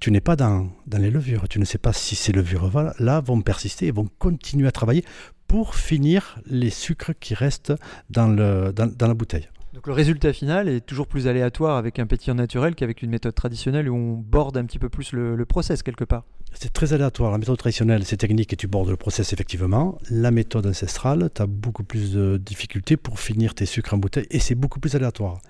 tu 0.00 0.10
n'es 0.10 0.20
pas 0.20 0.36
dans, 0.36 0.68
dans 0.86 0.98
les 0.98 1.10
levures. 1.10 1.48
Tu 1.48 1.58
ne 1.58 1.64
sais 1.64 1.78
pas 1.78 1.92
si 1.92 2.14
ces 2.16 2.32
levures-là 2.32 3.20
vont 3.20 3.40
persister 3.40 3.86
et 3.86 3.90
vont 3.90 4.08
continuer 4.18 4.68
à 4.68 4.72
travailler 4.72 5.04
pour 5.46 5.74
finir 5.74 6.40
les 6.46 6.70
sucres 6.70 7.12
qui 7.18 7.34
restent 7.34 7.72
dans, 8.10 8.28
le, 8.28 8.72
dans, 8.72 8.86
dans 8.86 9.08
la 9.08 9.14
bouteille. 9.14 9.48
Donc 9.74 9.86
le 9.86 9.92
résultat 9.92 10.32
final 10.32 10.68
est 10.68 10.80
toujours 10.80 11.06
plus 11.06 11.26
aléatoire 11.26 11.76
avec 11.76 11.98
un 11.98 12.06
pétillant 12.06 12.34
naturel 12.34 12.74
qu'avec 12.74 13.02
une 13.02 13.10
méthode 13.10 13.34
traditionnelle 13.34 13.88
où 13.88 13.94
on 13.94 14.14
borde 14.14 14.56
un 14.56 14.64
petit 14.64 14.78
peu 14.78 14.88
plus 14.88 15.12
le, 15.12 15.36
le 15.36 15.46
process 15.46 15.82
quelque 15.82 16.04
part. 16.04 16.24
C'est 16.54 16.72
très 16.72 16.94
aléatoire. 16.94 17.30
La 17.30 17.38
méthode 17.38 17.58
traditionnelle, 17.58 18.04
c'est 18.04 18.16
technique 18.16 18.52
et 18.52 18.56
tu 18.56 18.66
bordes 18.66 18.88
le 18.88 18.96
process 18.96 19.32
effectivement. 19.32 19.98
La 20.10 20.30
méthode 20.30 20.66
ancestrale, 20.66 21.30
tu 21.34 21.42
as 21.42 21.46
beaucoup 21.46 21.84
plus 21.84 22.12
de 22.12 22.38
difficultés 22.38 22.96
pour 22.96 23.20
finir 23.20 23.54
tes 23.54 23.66
sucres 23.66 23.94
en 23.94 23.98
bouteille 23.98 24.26
et 24.30 24.38
c'est 24.38 24.54
beaucoup 24.54 24.80
plus 24.80 24.96
aléatoire. 24.96 25.40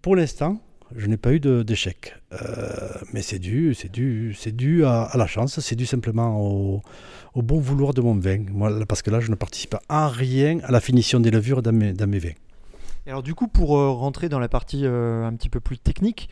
Pour 0.00 0.16
l'instant, 0.16 0.60
je 0.96 1.06
n'ai 1.06 1.16
pas 1.16 1.32
eu 1.32 1.40
d'échec. 1.40 2.14
Euh, 2.32 2.98
mais 3.12 3.22
c'est 3.22 3.38
dû, 3.38 3.74
c'est 3.74 3.90
dû, 3.90 4.34
c'est 4.38 4.54
dû 4.54 4.84
à, 4.84 5.02
à 5.02 5.16
la 5.16 5.26
chance, 5.26 5.58
c'est 5.60 5.76
dû 5.76 5.86
simplement 5.86 6.40
au, 6.40 6.82
bon 7.36 7.58
vouloir 7.58 7.94
de 7.94 8.00
mon 8.00 8.14
vin. 8.14 8.44
Moi, 8.50 8.70
parce 8.86 9.02
que 9.02 9.10
là, 9.10 9.20
je 9.20 9.30
ne 9.30 9.34
participe 9.34 9.76
en 9.88 10.08
rien 10.08 10.58
à 10.62 10.72
la 10.72 10.80
finition 10.80 11.20
des 11.20 11.30
levures 11.30 11.62
dans 11.62 11.72
mes, 11.72 11.92
vins. 11.92 12.32
Alors 13.06 13.22
du 13.22 13.34
coup, 13.34 13.48
pour 13.48 13.76
euh, 13.76 13.90
rentrer 13.90 14.28
dans 14.28 14.38
la 14.38 14.48
partie 14.48 14.82
euh, 14.84 15.24
un 15.24 15.34
petit 15.34 15.50
peu 15.50 15.60
plus 15.60 15.78
technique, 15.78 16.28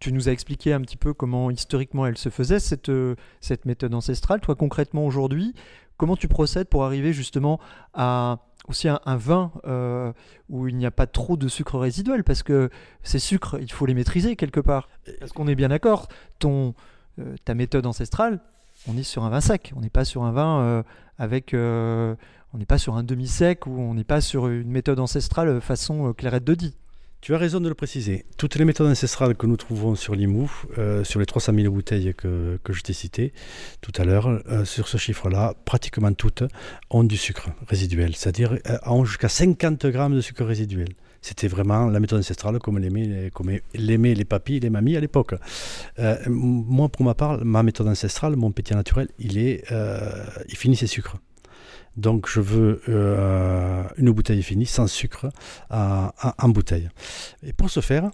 tu 0.00 0.12
nous 0.12 0.28
as 0.28 0.32
expliqué 0.32 0.72
un 0.72 0.80
petit 0.80 0.96
peu 0.96 1.12
comment 1.12 1.50
historiquement 1.50 2.06
elle 2.06 2.18
se 2.18 2.28
faisait, 2.28 2.60
cette 2.60 3.66
méthode 3.66 3.94
ancestrale. 3.94 4.40
Toi 4.40 4.54
concrètement 4.54 5.04
aujourd'hui, 5.04 5.54
comment 5.98 6.16
tu 6.16 6.28
procèdes 6.28 6.68
pour 6.68 6.84
arriver 6.84 7.12
justement 7.12 7.60
à 7.92 8.38
aussi 8.68 8.88
un, 8.88 9.00
un 9.04 9.16
vin 9.16 9.52
euh, 9.66 10.12
où 10.48 10.68
il 10.68 10.76
n'y 10.76 10.86
a 10.86 10.90
pas 10.90 11.06
trop 11.06 11.36
de 11.36 11.48
sucre 11.48 11.78
résiduel? 11.78 12.24
Parce 12.24 12.42
que 12.42 12.70
ces 13.02 13.18
sucres, 13.18 13.58
il 13.60 13.70
faut 13.70 13.84
les 13.84 13.94
maîtriser 13.94 14.36
quelque 14.36 14.60
part. 14.60 14.88
Parce 15.20 15.32
qu'on 15.32 15.48
est 15.48 15.54
bien 15.54 15.68
d'accord, 15.68 16.08
ton, 16.38 16.74
euh, 17.18 17.34
ta 17.44 17.54
méthode 17.54 17.84
ancestrale, 17.84 18.40
on 18.86 18.96
est 18.96 19.02
sur 19.02 19.24
un 19.24 19.28
vin 19.28 19.40
sec, 19.40 19.72
on 19.76 19.80
n'est 19.80 19.90
pas 19.90 20.04
sur 20.04 20.22
un 20.22 20.32
vin 20.32 20.60
euh, 20.60 20.82
avec... 21.18 21.52
on 21.52 22.58
n'est 22.58 22.64
pas 22.66 22.78
sur 22.78 22.96
un 22.96 23.02
demi-sec 23.02 23.66
ou 23.66 23.78
on 23.78 23.94
n'est 23.94 24.04
pas 24.04 24.20
sur 24.20 24.48
une 24.48 24.70
méthode 24.70 25.00
ancestrale 25.00 25.60
façon 25.60 26.14
clairette 26.14 26.44
de 26.44 26.54
Die. 26.54 26.76
Tu 27.20 27.34
as 27.34 27.38
raison 27.38 27.58
de 27.58 27.68
le 27.68 27.74
préciser. 27.74 28.24
Toutes 28.36 28.54
les 28.54 28.64
méthodes 28.64 28.86
ancestrales 28.86 29.34
que 29.34 29.46
nous 29.46 29.56
trouvons 29.56 29.96
sur 29.96 30.14
Limoux, 30.14 30.50
euh, 30.78 31.02
sur 31.02 31.18
les 31.18 31.26
300 31.26 31.52
000 31.52 31.72
bouteilles 31.72 32.14
que, 32.16 32.60
que 32.62 32.72
je 32.72 32.82
t'ai 32.82 32.92
citées 32.92 33.32
tout 33.80 33.92
à 33.96 34.04
l'heure, 34.04 34.28
euh, 34.48 34.64
sur 34.64 34.86
ce 34.86 34.98
chiffre-là, 34.98 35.54
pratiquement 35.64 36.12
toutes 36.12 36.44
ont 36.90 37.02
du 37.02 37.16
sucre 37.16 37.50
résiduel, 37.66 38.14
c'est-à-dire 38.14 38.56
euh, 38.68 38.78
ont 38.86 39.04
jusqu'à 39.04 39.28
50 39.28 39.86
grammes 39.86 40.14
de 40.14 40.20
sucre 40.20 40.44
résiduel. 40.44 40.90
C'était 41.20 41.48
vraiment 41.48 41.88
la 41.88 41.98
méthode 41.98 42.20
ancestrale 42.20 42.60
comme 42.60 42.78
l'aimaient 42.78 43.32
l'aimaient 43.74 44.14
les 44.14 44.24
papis 44.24 44.60
les 44.60 44.70
mamies 44.70 44.96
à 44.96 45.00
l'époque. 45.00 45.34
Euh, 45.98 46.16
moi, 46.28 46.88
pour 46.88 47.04
ma 47.04 47.14
part, 47.14 47.44
ma 47.44 47.64
méthode 47.64 47.88
ancestrale, 47.88 48.36
mon 48.36 48.52
pétillant 48.52 48.76
naturel, 48.76 49.08
il, 49.18 49.38
est, 49.38 49.64
il 50.48 50.56
finit 50.56 50.76
ses 50.76 50.86
sucres. 50.86 51.16
Donc 51.98 52.28
je 52.28 52.40
veux 52.40 52.80
euh, 52.88 53.82
une 53.96 54.12
bouteille 54.12 54.42
finie, 54.42 54.66
sans 54.66 54.86
sucre, 54.86 55.28
en 55.70 56.48
bouteille. 56.48 56.88
Et 57.42 57.52
pour 57.52 57.70
ce 57.70 57.80
faire, 57.80 58.10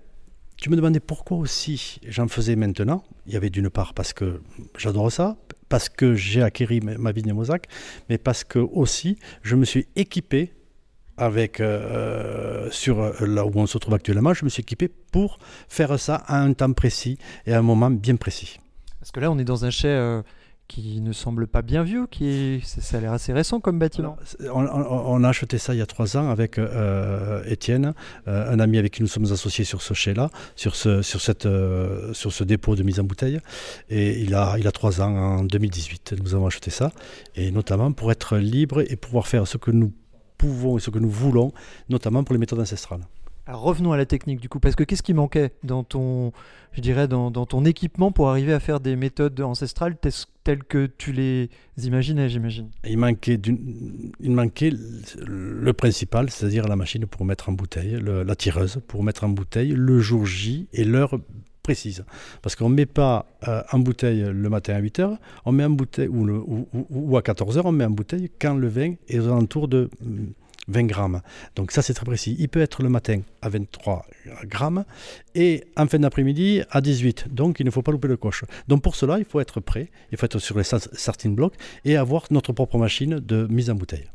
tu 0.57 0.71
me 0.71 0.77
demandais 0.77 1.01
pourquoi 1.01 1.37
aussi 1.37 2.01
j'en 2.09 2.27
faisais 2.27 2.57
maintenant. 2.57 3.05
Il 3.27 3.35
y 3.35 3.37
avait 3.37 3.51
d'une 3.51 3.69
part 3.69 3.93
parce 3.93 4.15
que 4.15 4.41
j'adore 4.79 5.13
ça, 5.13 5.37
parce 5.69 5.91
que 5.91 6.15
j'ai 6.15 6.43
acquéri 6.43 6.81
ma 6.81 7.13
vigne 7.13 7.35
Mosaque, 7.35 7.67
mais 8.09 8.17
parce 8.17 8.43
que 8.43 8.59
aussi 8.59 9.19
je 9.43 9.55
me 9.55 9.67
suis 9.67 9.87
équipé 9.97 10.55
avec 11.19 11.61
euh, 11.61 12.71
sur 12.71 13.01
euh, 13.01 13.13
là 13.21 13.45
où 13.45 13.53
on 13.55 13.67
se 13.67 13.77
trouve 13.77 13.95
actuellement, 13.95 14.33
je 14.33 14.47
me 14.47 14.49
suis 14.51 14.63
équipé 14.63 14.89
pour 14.89 15.39
faire 15.69 16.01
ça 16.01 16.17
à 16.27 16.41
un 16.41 16.55
temps 16.55 16.73
précis 16.73 17.19
et 17.45 17.53
à 17.53 17.59
un 17.59 17.63
moment 17.63 17.91
bien 17.91 18.17
précis. 18.17 18.59
Parce 18.99 19.13
que 19.13 19.21
là, 19.21 19.31
on 19.31 19.39
est 19.39 19.45
dans 19.45 19.67
un 19.67 19.71
chai 19.71 20.23
qui 20.75 21.01
ne 21.01 21.13
semble 21.13 21.47
pas 21.47 21.63
bien 21.63 21.85
vieux, 21.85 22.09
qui 22.09 22.27
est, 22.27 22.65
ça, 22.65 22.97
a 22.97 23.01
l'air 23.01 23.13
assez 23.13 23.33
récent 23.33 23.61
comme 23.61 23.79
bâtiment. 23.79 24.17
On 24.53 25.23
a 25.23 25.29
acheté 25.29 25.57
ça 25.57 25.73
il 25.73 25.79
y 25.79 25.81
a 25.81 25.87
trois 25.87 26.17
ans 26.17 26.31
avec 26.31 26.59
euh, 26.59 27.45
Étienne, 27.45 27.95
euh, 28.27 28.53
un 28.53 28.59
ami 28.59 28.79
avec 28.79 28.95
qui 28.95 29.03
nous 29.03 29.09
sommes 29.09 29.31
associés 29.31 29.65
sur 29.65 29.83
ce 29.83 29.95
chai-là, 29.95 30.31
sur 30.57 30.75
ce, 30.75 31.01
sur, 31.01 31.21
cette, 31.21 31.47
euh, 31.47 32.13
sur 32.13 32.33
ce 32.33 32.43
dépôt 32.43 32.75
de 32.75 32.83
mise 32.83 32.99
en 32.99 33.05
bouteille. 33.05 33.39
Et 33.89 34.21
il 34.21 34.35
a, 34.35 34.57
il 34.59 34.67
a 34.67 34.73
trois 34.73 35.01
ans, 35.01 35.15
en 35.15 35.45
2018, 35.45 36.17
nous 36.21 36.35
avons 36.35 36.49
acheté 36.49 36.73
ça. 36.73 36.91
Et 37.37 37.53
notamment 37.53 37.93
pour 37.93 38.11
être 38.11 38.37
libre 38.37 38.81
et 38.81 38.97
pouvoir 38.97 39.29
faire 39.29 39.47
ce 39.47 39.59
que 39.59 39.71
nous 39.71 39.93
pouvons 40.39 40.77
et 40.77 40.81
ce 40.81 40.91
que 40.91 40.99
nous 40.99 41.11
voulons, 41.11 41.53
notamment 41.89 42.25
pour 42.25 42.33
les 42.33 42.41
méthodes 42.41 42.59
ancestrales. 42.59 43.07
Alors 43.47 43.61
revenons 43.61 43.93
à 43.93 43.97
la 43.99 44.07
technique 44.07 44.41
du 44.41 44.49
coup, 44.49 44.59
parce 44.59 44.75
que 44.75 44.85
qu'est-ce 44.85 45.03
qui 45.03 45.13
manquait 45.13 45.53
dans 45.65 45.85
ton, 45.85 46.33
je 46.73 46.81
dirais, 46.81 47.09
dans, 47.09 47.31
ton 47.31 47.65
équipement 47.67 48.11
pour 48.11 48.31
arriver 48.31 48.55
à 48.55 48.61
faire 48.61 48.81
des 48.81 48.97
méthodes 48.97 49.39
ancestrales 49.43 49.97
telles 50.45 50.65
que 50.65 50.87
tu 50.87 51.13
les 51.13 51.51
imaginais, 51.83 52.29
j'imagine? 52.31 52.71
Il 52.89 52.97
manquait, 52.99 53.39
il 54.21 54.31
manquait 54.31 54.73
le 55.27 55.73
principal, 55.75 56.31
c'est-à-dire 56.31 56.67
la 56.69 56.77
machine 56.77 57.05
pour 57.07 57.25
mettre 57.27 57.51
en 57.51 57.53
bouteille, 57.53 57.99
le- 58.01 58.23
la 58.23 58.35
tireuse 58.35 58.81
pour 58.89 59.03
mettre 59.05 59.25
en 59.25 59.29
bouteille 59.29 59.75
le 59.77 60.01
jour 60.01 60.25
J 60.25 60.67
et 60.73 60.85
l'heure 60.85 61.15
précise. 61.63 62.05
Parce 62.43 62.57
qu'on 62.57 62.69
ne 62.71 62.75
met 62.75 62.87
pas 62.87 63.27
euh, 63.49 63.63
en 63.73 63.79
bouteille 63.79 64.23
le 64.23 64.49
matin 64.49 64.75
à 64.75 64.81
8h, 64.81 65.17
on 65.45 65.53
met 65.53 65.65
en 65.65 65.71
bouteille, 65.71 66.09
ou, 66.09 66.25
le- 66.25 66.39
ou- 66.39 66.67
ou- 66.73 67.17
à 67.19 67.21
14h, 67.23 67.61
on 67.65 67.73
met 67.73 67.85
en 67.85 67.91
bouteille 67.91 68.31
quand 68.41 68.55
le 68.55 68.69
vin 68.69 68.95
est 69.09 69.19
aux 69.19 69.27
alentours 69.27 69.69
de 69.69 69.89
20 70.69 70.85
grammes. 70.85 71.21
Donc 71.57 71.71
ça 71.71 71.83
c'est 71.83 71.95
très 71.95 72.05
précis. 72.05 72.37
Il 72.39 72.49
peut 72.49 72.61
être 72.61 72.83
le 72.83 72.89
matin 72.89 73.21
à 73.43 73.49
23 73.49 74.07
grammes 74.45 74.85
et 75.35 75.65
en 75.77 75.87
fin 75.87 75.99
d'après-midi 75.99 76.63
à 76.71 76.81
18. 76.81 77.35
Donc 77.35 77.61
il 77.61 77.67
ne 77.67 77.71
faut 77.71 77.83
pas 77.83 77.93
louper 77.93 78.09
le 78.09 78.17
coche. 78.17 78.45
Donc 78.69 78.83
pour 78.83 78.97
cela, 78.97 79.19
il 79.19 79.25
faut 79.25 79.41
être 79.41 79.61
prêt, 79.61 79.91
il 80.13 80.19
faut 80.19 80.27
être 80.27 80.39
sur 80.39 80.57
les 80.59 80.65
starting 80.65 81.35
blocks 81.35 81.55
et 81.85 81.97
avoir 81.97 82.25
notre 82.31 82.53
propre 82.53 82.79
machine 82.79 83.19
de 83.19 83.47
mise 83.49 83.71
en 83.71 83.75
bouteille. 83.75 84.07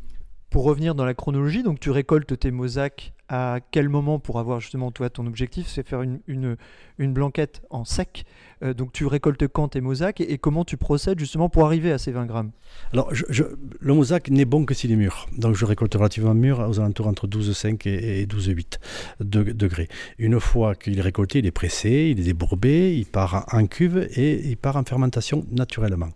Pour 0.50 0.63
revenir 0.63 0.96
dans 0.96 1.06
la 1.06 1.13
chronologie, 1.13 1.62
donc 1.62 1.79
tu 1.79 1.91
récoltes 1.91 2.39
tes 2.39 2.51
mosaques 2.51 3.13
à 3.30 3.60
quel 3.72 3.90
moment 3.90 4.20
pour 4.20 4.40
avoir 4.40 4.60
justement 4.60 4.92
toi 4.92 5.10
ton 5.10 5.26
objectif, 5.28 5.68
c'est 5.68 5.88
faire 5.88 6.02
une, 6.02 6.20
une, 6.28 6.58
une 6.98 7.14
blanquette 7.14 7.62
en 7.70 7.86
sec. 7.86 8.26
Euh, 8.62 8.74
donc 8.74 8.92
tu 8.92 9.06
récoltes 9.06 9.48
quand 9.48 9.70
tes 9.70 9.82
mosaques 9.82 10.20
et, 10.20 10.38
comment 10.38 10.66
tu 10.66 10.76
procèdes 10.76 11.20
justement 11.20 11.48
pour 11.48 11.66
arriver 11.66 11.92
à 11.92 11.98
ces 11.98 12.12
20 12.12 12.26
grammes? 12.26 12.52
Alors, 12.92 13.14
je- 13.14 13.44
le 13.80 13.94
mosaque 13.94 14.30
n'est 14.30 14.46
bon 14.46 14.66
que 14.66 14.74
s'il 14.74 14.92
est 14.92 14.96
mûr. 14.96 15.28
Donc, 15.38 15.56
je 15.56 15.66
récolte 15.66 15.94
relativement 15.96 16.34
mûr 16.34 16.60
aux 16.68 16.80
alentours 16.80 17.08
entre 17.08 17.28
12,5 17.28 17.88
et, 17.88 18.22
et 18.22 18.26
12,8 18.26 18.80
de- 19.22 19.52
degrés. 19.54 19.88
Une 20.18 20.40
fois 20.40 20.76
qu'il 20.76 20.98
est 20.98 21.02
récolté, 21.02 21.40
il 21.40 21.46
est 21.46 21.52
pressé, 21.52 22.10
il 22.12 22.20
est 22.20 22.24
débourbé, 22.24 22.96
il 22.98 23.06
part 23.06 23.46
en 23.54 23.66
cuve 23.68 24.08
et 24.16 24.48
il 24.50 24.58
part 24.58 24.76
en 24.76 24.84
fermentation 24.84 25.46
naturellement. 25.52 26.10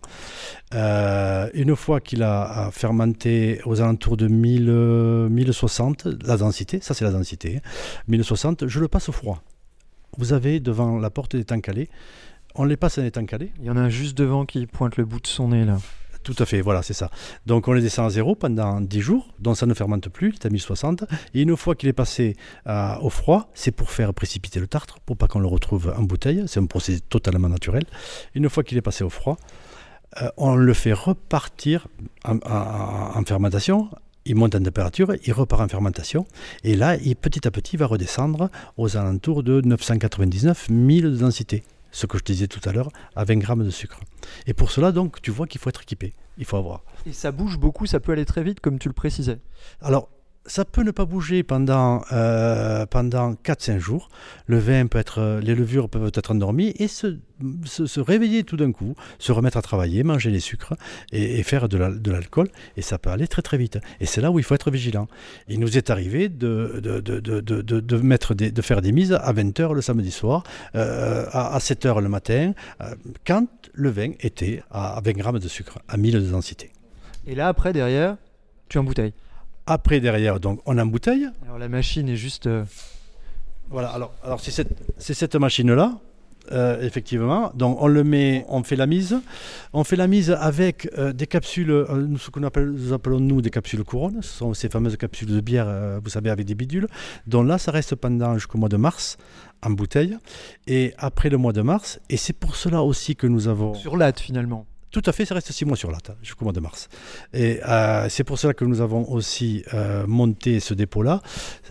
Euh, 0.73 1.49
une 1.53 1.75
fois 1.75 2.01
qu'il 2.01 2.23
a 2.23 2.69
fermenté 2.71 3.61
aux 3.65 3.79
alentours 3.81 4.17
de 4.17 4.27
1000, 4.27 4.65
euh, 4.69 5.29
1060, 5.29 6.07
la 6.25 6.37
densité, 6.37 6.79
ça 6.81 6.93
c'est 6.93 7.02
la 7.03 7.11
densité, 7.11 7.57
hein, 7.57 7.69
1060, 8.07 8.67
je 8.67 8.79
le 8.79 8.87
passe 8.87 9.09
au 9.09 9.11
froid. 9.11 9.41
Vous 10.17 10.33
avez 10.33 10.59
devant 10.59 10.97
la 10.99 11.09
porte 11.09 11.35
des 11.35 11.43
temps 11.45 11.59
calés, 11.59 11.89
on 12.55 12.65
les 12.65 12.77
passe 12.77 12.97
en 12.99 13.03
étant 13.03 13.25
calés. 13.25 13.51
Il 13.59 13.65
y 13.65 13.69
en 13.71 13.77
a 13.77 13.81
un 13.81 13.89
juste 13.89 14.15
devant 14.17 14.45
qui 14.45 14.65
pointe 14.67 14.97
le 14.97 15.05
bout 15.05 15.19
de 15.19 15.27
son 15.27 15.49
nez 15.49 15.65
là. 15.65 15.77
Tout 16.21 16.35
à 16.39 16.45
fait, 16.45 16.61
voilà, 16.61 16.81
c'est 16.83 16.93
ça. 16.93 17.09
Donc 17.45 17.67
on 17.67 17.73
les 17.73 17.81
descend 17.81 18.05
à 18.05 18.09
zéro 18.09 18.33
pendant 18.35 18.79
10 18.79 19.01
jours, 19.01 19.27
donc 19.39 19.57
ça 19.57 19.65
ne 19.65 19.73
fermente 19.73 20.07
plus, 20.07 20.29
il 20.29 20.33
est 20.35 20.45
à 20.45 20.49
1060. 20.49 21.03
Et 21.33 21.41
une 21.41 21.57
fois 21.57 21.75
qu'il 21.75 21.89
est 21.89 21.93
passé 21.93 22.37
euh, 22.67 22.95
au 23.01 23.09
froid, 23.09 23.49
c'est 23.53 23.71
pour 23.71 23.91
faire 23.91 24.13
précipiter 24.13 24.61
le 24.61 24.67
tartre, 24.67 24.99
pour 25.01 25.17
pas 25.17 25.27
qu'on 25.27 25.39
le 25.41 25.47
retrouve 25.47 25.93
en 25.97 26.03
bouteille. 26.03 26.43
C'est 26.47 26.61
un 26.61 26.65
procédé 26.65 27.01
totalement 27.01 27.49
naturel. 27.49 27.83
Une 28.35 28.47
fois 28.49 28.63
qu'il 28.63 28.77
est 28.77 28.81
passé 28.81 29.03
au 29.03 29.09
froid, 29.09 29.35
euh, 30.21 30.29
on 30.37 30.55
le 30.55 30.73
fait 30.73 30.93
repartir 30.93 31.87
en, 32.23 32.37
en- 32.37 33.19
en 33.19 33.23
fermentation. 33.25 33.89
Il 34.25 34.35
monte 34.35 34.55
en 34.55 34.63
température, 34.63 35.13
il 35.25 35.33
repart 35.33 35.61
en 35.61 35.67
fermentation. 35.67 36.25
Et 36.63 36.75
là, 36.75 36.95
il, 36.95 37.15
petit 37.15 37.45
à 37.45 37.51
petit, 37.51 37.75
il 37.75 37.79
va 37.79 37.87
redescendre 37.87 38.49
aux 38.77 38.95
alentours 38.95 39.43
de 39.43 39.59
999 39.61 40.69
1000 40.69 41.03
de 41.03 41.17
densité. 41.17 41.63
Ce 41.91 42.05
que 42.05 42.17
je 42.17 42.23
te 42.23 42.31
disais 42.31 42.47
tout 42.47 42.61
à 42.67 42.71
l'heure, 42.71 42.89
à 43.15 43.25
20 43.25 43.35
grammes 43.37 43.65
de 43.65 43.69
sucre. 43.69 43.99
Et 44.47 44.53
pour 44.53 44.71
cela, 44.71 44.91
donc, 44.91 45.21
tu 45.21 45.29
vois 45.29 45.45
qu'il 45.45 45.59
faut 45.59 45.69
être 45.69 45.81
équipé. 45.81 46.13
Il 46.37 46.45
faut 46.45 46.57
avoir. 46.57 46.83
Et 47.05 47.11
ça 47.11 47.31
bouge 47.31 47.59
beaucoup, 47.59 47.85
ça 47.85 47.99
peut 47.99 48.13
aller 48.13 48.25
très 48.25 48.43
vite 48.43 48.61
comme 48.61 48.79
tu 48.79 48.87
le 48.87 48.93
précisais? 48.93 49.39
Alors, 49.81 50.09
ça 50.45 50.65
peut 50.65 50.83
ne 50.83 50.91
pas 50.91 51.05
bouger 51.05 51.41
pendant, 51.43 52.03
euh, 52.11 52.85
pendant 52.85 53.33
4-5 53.33 53.79
jours. 53.79 54.09
Le 54.45 54.57
vin 54.59 54.87
peut 54.87 54.97
être, 54.97 55.39
les 55.41 55.55
levures 55.55 55.87
peuvent 55.89 56.11
être 56.13 56.31
endormies 56.31 56.73
et 56.79 56.87
se, 56.89 57.17
se, 57.63 57.99
réveiller 58.01 58.43
tout 58.43 58.57
d'un 58.57 58.71
coup, 58.73 58.93
se 59.19 59.31
remettre 59.31 59.55
à 59.57 59.61
travailler, 59.61 60.03
manger 60.03 60.31
les 60.31 60.41
sucres 60.41 60.73
et, 61.13 61.41
faire 61.43 61.69
de 61.69 61.77
la- 61.77 61.91
de 61.91 62.11
l'alcool. 62.11 62.49
Et 62.75 62.81
ça 62.81 62.97
peut 62.97 63.09
aller 63.09 63.27
très 63.27 63.41
très 63.41 63.57
vite. 63.57 63.79
Et 64.01 64.05
c'est 64.05 64.19
là 64.19 64.31
où 64.31 64.39
il 64.39 64.43
faut 64.43 64.53
être 64.55 64.69
vigilant. 64.69 65.07
Il 65.47 65.59
nous 65.61 65.77
est 65.77 65.89
arrivé 65.89 66.27
de, 66.27 66.79
de, 66.83 66.99
de, 66.99 67.19
de, 67.21 67.39
de, 67.39 68.61
faire 68.61 68.81
des 68.81 68.91
mises 68.91 69.13
à 69.13 69.31
20h 69.31 69.73
le 69.73 69.81
samedi 69.81 70.11
soir, 70.11 70.43
euh, 70.75 71.25
à, 71.31 71.55
à 71.55 71.59
7h 71.59 72.01
le 72.01 72.09
matin, 72.09 72.53
euh, 72.81 72.95
quand 73.25 73.47
le 73.73 73.89
vin 73.89 74.11
était 74.19 74.61
à 74.71 75.01
20 75.03 75.13
grammes 75.13 75.39
de 75.39 75.47
sucre, 75.47 75.79
à 75.87 75.95
1000 75.95 76.15
de 76.15 76.19
densité. 76.31 76.71
Et 77.25 77.35
là 77.35 77.47
après 77.47 77.71
derrière, 77.71 78.17
tu 78.67 78.77
embouteilles. 78.77 79.13
Après, 79.65 79.99
derrière, 80.01 80.39
donc, 80.39 80.59
on 80.65 80.77
embouteille. 80.77 81.27
Alors 81.45 81.57
la 81.57 81.69
machine 81.69 82.09
est 82.09 82.17
juste 82.17 82.47
euh, 82.47 82.63
Voilà, 83.69 83.89
alors, 83.89 84.13
alors 84.23 84.39
c'est 84.41 84.51
cette, 84.51 84.75
c'est 84.97 85.13
cette 85.13 85.35
machine-là, 85.35 85.99
euh, 86.51 86.81
effectivement. 86.81 87.49
Donc 87.55 87.81
on 87.81 87.87
le 87.87 88.03
met, 88.03 88.45
on 88.49 88.63
fait 88.63 88.75
la 88.75 88.87
mise. 88.87 89.21
On 89.71 89.85
fait 89.85 89.95
la 89.95 90.07
mise 90.07 90.31
avec 90.31 90.89
euh, 90.97 91.13
des 91.13 91.27
capsules, 91.27 91.85
ce 92.19 92.29
qu'on 92.29 92.43
appelle, 92.43 92.71
nous 92.71 92.91
appelons 92.91 93.21
nous 93.21 93.41
des 93.41 93.51
capsules 93.51 93.85
couronnes. 93.85 94.21
Ce 94.21 94.37
sont 94.37 94.53
ces 94.53 94.67
fameuses 94.67 94.97
capsules 94.97 95.29
de 95.29 95.39
bière, 95.39 95.99
vous 96.03 96.09
savez, 96.09 96.29
avec 96.29 96.45
des 96.45 96.55
bidules. 96.55 96.87
Donc 97.25 97.47
là, 97.47 97.57
ça 97.57 97.71
reste 97.71 97.95
pendant 97.95 98.33
jusqu'au 98.33 98.57
mois 98.57 98.69
de 98.69 98.77
mars 98.77 99.17
en 99.61 99.69
bouteille. 99.69 100.17
Et 100.67 100.93
après 100.97 101.29
le 101.29 101.37
mois 101.37 101.53
de 101.53 101.61
mars, 101.61 102.01
et 102.09 102.17
c'est 102.17 102.33
pour 102.33 102.57
cela 102.57 102.83
aussi 102.83 103.15
que 103.15 103.27
nous 103.27 103.47
avons... 103.47 103.73
sur 103.75 103.95
latte 103.95 104.19
finalement. 104.19 104.65
Tout 104.93 105.01
à 105.07 105.11
fait, 105.11 105.25
ça 105.25 105.33
reste 105.33 105.51
six 105.51 105.65
mois 105.65 105.75
sur 105.75 105.89
latte, 105.89 106.11
hein, 106.11 106.15
jusqu'au 106.21 106.45
mois 106.45 106.53
de 106.53 106.59
mars. 106.59 106.87
Et 107.33 107.59
euh, 107.67 108.07
c'est 108.09 108.23
pour 108.23 108.37
cela 108.37 108.53
que 108.53 108.63
nous 108.63 108.79
avons 108.79 109.09
aussi 109.09 109.63
euh, 109.73 110.05
monté 110.05 110.59
ce 110.59 110.75
dépôt-là. 110.75 111.23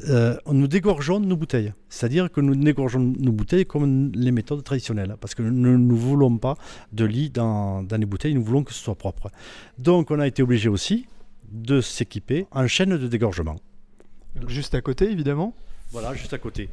Euh, 0.08 0.36
nous 0.50 0.66
dégorgeons 0.66 1.20
nos 1.20 1.36
bouteilles. 1.36 1.72
C'est-à-dire 1.88 2.32
que 2.32 2.40
nous 2.40 2.56
dégorgeons 2.56 2.98
nos 2.98 3.30
bouteilles 3.30 3.64
comme 3.64 4.10
les 4.12 4.32
méthodes 4.32 4.64
traditionnelles. 4.64 5.14
Parce 5.20 5.36
que 5.36 5.42
nous 5.42 5.78
ne 5.78 5.94
voulons 5.94 6.36
pas 6.36 6.56
de 6.92 7.04
lit 7.04 7.30
dans, 7.30 7.84
dans 7.84 7.96
les 7.96 8.06
bouteilles, 8.06 8.34
nous 8.34 8.42
voulons 8.42 8.64
que 8.64 8.74
ce 8.74 8.82
soit 8.82 8.96
propre. 8.96 9.30
Donc 9.78 10.10
on 10.10 10.18
a 10.18 10.26
été 10.26 10.42
obligé 10.42 10.68
aussi 10.68 11.06
de 11.52 11.80
s'équiper 11.80 12.46
en 12.50 12.66
chaîne 12.66 12.98
de 12.98 13.06
dégorgement. 13.06 13.54
Juste 14.48 14.74
à 14.74 14.80
côté 14.80 15.08
évidemment. 15.08 15.54
Voilà, 15.92 16.12
juste 16.14 16.32
à 16.32 16.38
côté. 16.38 16.70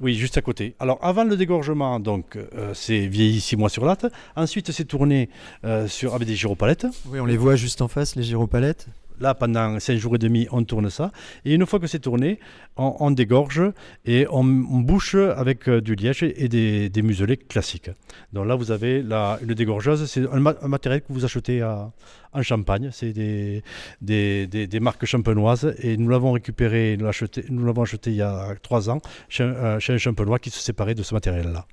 Oui, 0.00 0.14
juste 0.14 0.38
à 0.38 0.42
côté. 0.42 0.74
Alors, 0.80 0.98
avant 1.02 1.24
le 1.24 1.36
dégorgement, 1.36 2.00
donc, 2.00 2.36
euh, 2.36 2.72
c'est 2.72 3.06
vieilli 3.06 3.40
6 3.40 3.56
mois 3.56 3.68
sur 3.68 3.84
latte. 3.84 4.06
Ensuite, 4.34 4.72
c'est 4.72 4.86
tourné 4.86 5.28
euh, 5.64 5.88
sur, 5.88 6.14
avec 6.14 6.26
des 6.26 6.36
gyropalettes. 6.36 6.86
Oui, 7.06 7.20
on 7.20 7.26
les 7.26 7.36
voit 7.36 7.56
juste 7.56 7.82
en 7.82 7.88
face 7.88 8.16
les 8.16 8.22
gyropalettes. 8.22 8.86
Là, 9.20 9.34
pendant 9.34 9.78
5 9.78 9.96
jours 9.98 10.14
et 10.14 10.18
demi, 10.18 10.48
on 10.50 10.64
tourne 10.64 10.88
ça. 10.90 11.12
Et 11.44 11.54
une 11.54 11.66
fois 11.66 11.78
que 11.78 11.86
c'est 11.86 11.98
tourné, 11.98 12.40
on, 12.76 13.10
dégorge 13.10 13.62
et 14.06 14.26
on, 14.30 14.42
bouche 14.44 15.14
avec 15.14 15.68
euh, 15.68 15.80
du 15.80 15.94
liège 15.94 16.22
et 16.22 16.48
des, 16.48 16.88
des 16.88 17.02
classiques. 17.48 17.90
Donc 18.32 18.46
là, 18.46 18.54
vous 18.54 18.70
avez 18.70 19.02
la, 19.02 19.38
une 19.42 19.52
dégorgeuse. 19.54 20.06
C'est 20.06 20.26
un, 20.30 20.40
ma- 20.40 20.54
un 20.62 20.68
matériel 20.68 21.02
que 21.02 21.12
vous 21.12 21.24
achetez 21.24 21.60
à- 21.60 21.92
en 22.32 22.42
Champagne. 22.42 22.88
C'est 22.92 23.12
des, 23.12 23.62
des, 24.00 24.46
des- 24.46 24.80
marques 24.80 25.04
champenoises. 25.04 25.74
Et 25.82 25.96
nous 25.96 26.08
l'avons 26.08 26.32
récupéré, 26.32 26.96
nous 26.98 27.64
l'avons 27.66 27.82
acheté, 27.82 28.10
il 28.10 28.16
y 28.16 28.22
a 28.22 28.54
3 28.62 28.88
ans 28.90 29.00
chez, 29.28 29.44
euh, 29.44 29.78
chez 29.80 29.92
un 29.92 29.98
champenois 29.98 30.38
qui 30.38 30.50
se 30.50 30.60
séparait 30.60 30.94
de 30.94 31.02
ce 31.02 31.12
matériel-là. 31.14 31.66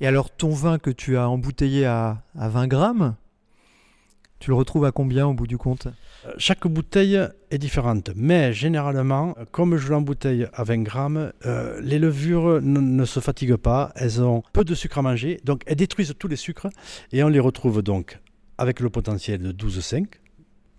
Et 0.00 0.06
alors 0.06 0.30
ton 0.30 0.50
vin 0.50 0.78
que 0.78 0.90
tu 0.90 1.16
as 1.16 1.28
embouteillé 1.28 1.86
à, 1.86 2.22
à 2.38 2.48
20 2.48 2.66
grammes, 2.68 3.14
tu 4.38 4.50
le 4.50 4.56
retrouves 4.56 4.84
à 4.84 4.92
combien 4.92 5.26
au 5.26 5.34
bout 5.34 5.46
du 5.46 5.58
compte? 5.58 5.86
Euh, 6.26 6.32
Chaque 6.38 6.66
bouteille 6.66 7.18
est 7.50 7.58
différente, 7.58 8.10
mais 8.14 8.52
généralement, 8.52 9.34
euh, 9.38 9.44
comme 9.50 9.76
je 9.76 9.90
l'embouteille 9.90 10.46
à 10.52 10.64
20 10.64 10.82
grammes, 10.82 11.32
euh, 11.46 11.80
les 11.82 11.98
levures 11.98 12.60
ne, 12.60 12.80
ne 12.80 13.04
se 13.04 13.20
fatiguent 13.20 13.56
pas, 13.56 13.92
elles 13.96 14.22
ont 14.22 14.42
peu 14.52 14.64
de 14.64 14.74
sucre 14.74 14.98
à 14.98 15.02
manger, 15.02 15.40
donc 15.44 15.62
elles 15.66 15.76
détruisent 15.76 16.14
tous 16.18 16.28
les 16.28 16.36
sucres, 16.36 16.68
et 17.12 17.22
on 17.24 17.28
les 17.28 17.40
retrouve 17.40 17.82
donc 17.82 18.18
avec 18.58 18.80
le 18.80 18.90
potentiel 18.90 19.40
de 19.40 19.52
12,5 19.52 20.06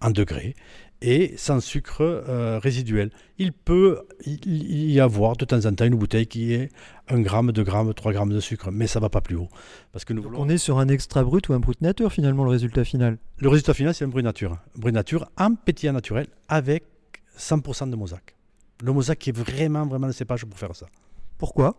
en 0.02 0.12
degrés, 0.12 0.56
et 1.02 1.36
sans 1.38 1.60
sucre 1.60 2.02
euh, 2.02 2.60
résiduel. 2.60 3.12
Il 3.38 3.54
peut 3.54 4.02
y 4.26 5.00
avoir 5.00 5.38
de 5.38 5.46
temps 5.46 5.66
en 5.66 5.74
temps 5.74 5.86
une 5.86 5.96
bouteille 5.96 6.26
qui 6.28 6.54
est 6.54 6.70
1 7.10 7.20
gramme, 7.22 7.52
2 7.52 7.64
grammes, 7.64 7.94
3 7.94 8.14
grammes 8.14 8.34
de 8.34 8.40
sucre, 8.40 8.72
mais 8.72 8.88
ça 8.88 9.00
ne 9.00 9.04
va 9.04 9.10
pas 9.10 9.22
plus 9.22 9.36
haut. 9.36 9.50
Parce 9.92 10.06
que 10.06 10.14
nous 10.14 10.24
voulons- 10.24 10.42
on 10.42 10.50
est 10.50 10.58
sur 10.58 10.80
un 10.80 10.88
extra 10.88 11.24
brut 11.24 11.48
ou 11.50 11.54
un 11.54 11.60
brut 11.60 11.80
nature 11.82 12.12
finalement 12.12 12.44
le 12.44 12.50
résultat 12.50 12.84
final? 12.84 13.18
le 13.40 13.50
résultat 13.50 13.74
final, 13.76 13.94
c'est 13.94 14.06
un 14.06 14.08
bruit 14.08 14.24
nature. 14.24 14.54
Un 14.54 14.80
bruit 14.80 14.92
nature 14.94 15.30
en 15.38 15.54
pétillant 15.54 15.94
naturel 15.94 16.28
avec 16.50 16.84
100% 17.38 17.88
de 17.88 17.96
mosaque. 17.96 18.36
Le 18.84 18.92
mosaque 18.92 19.28
est 19.28 19.32
vraiment, 19.38 19.86
vraiment 19.86 20.08
le 20.08 20.14
cépage 20.14 20.46
pour 20.46 20.58
faire 20.58 20.76
ça. 20.76 20.88
Pourquoi 21.38 21.76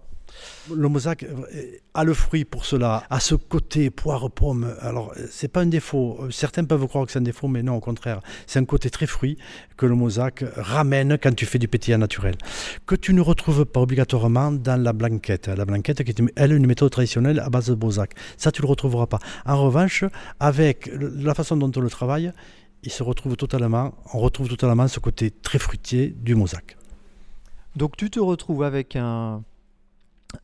Le 0.73 0.89
mosaque 0.89 1.25
euh, 1.25 1.79
a 1.95 2.05
le 2.05 2.15
fruit 2.15 2.45
pour 2.45 2.65
cela, 2.65 3.03
a 3.11 3.19
ce 3.19 3.35
côté 3.35 3.91
poire-pomme. 3.91 4.75
Alors, 4.81 5.13
euh, 5.17 5.27
c'est 5.31 5.49
pas 5.49 5.63
un 5.63 5.67
défaut. 5.67 6.19
Euh, 6.23 6.31
Certains 6.31 6.65
peuvent 6.65 6.87
croire 6.87 7.07
que 7.07 7.13
c'est 7.13 7.19
un 7.19 7.23
défaut, 7.23 7.49
mais 7.49 7.63
non, 7.63 7.75
au 7.75 7.81
contraire. 7.81 8.21
C'est 8.47 8.61
un 8.61 8.65
côté 8.65 8.89
très 8.89 9.07
fruit 9.07 9.37
que 9.77 9.87
le 9.87 9.97
mosaque 9.97 10.45
ramène 10.57 11.19
quand 11.21 11.35
tu 11.35 11.45
fais 11.45 11.59
du 11.59 11.67
pétillant 11.67 11.99
naturel. 11.99 12.37
Que 12.87 12.95
tu 12.95 13.15
ne 13.15 13.21
retrouves 13.21 13.65
pas 13.65 13.81
obligatoirement 13.81 14.53
dans 14.53 14.81
la 14.81 14.93
blanquette. 14.93 15.49
La 15.49 15.65
blanquette, 15.65 16.05
qui 16.05 16.11
est, 16.11 16.23
elle, 16.37 16.53
une 16.53 16.67
méthode 16.67 16.91
traditionnelle 16.91 17.41
à 17.41 17.51
base 17.51 17.67
de 17.71 17.75
mosaque. 17.75 18.15
Ça, 18.37 18.53
tu 18.53 18.63
le 18.63 18.69
retrouveras 18.69 19.07
pas. 19.07 19.19
En 19.45 19.61
revanche, 19.61 20.05
avec 20.39 20.91
la 21.01 21.35
façon 21.35 21.57
dont 21.57 21.73
on 21.75 21.81
le 21.81 21.91
travaille, 21.91 22.33
il 22.85 22.93
se 22.93 23.03
retrouve 23.03 23.37
totalement, 23.37 23.95
on 24.15 24.19
retrouve 24.19 24.49
totalement 24.49 24.87
ce 24.87 25.01
côté 25.01 25.33
très 25.33 25.59
fruitier 25.59 26.15
du 26.17 26.37
mosaque. 26.37 26.77
Donc 27.79 27.97
tu 27.97 28.11
te 28.11 28.19
retrouves 28.21 28.65
avec 28.65 28.97
un, 28.97 29.43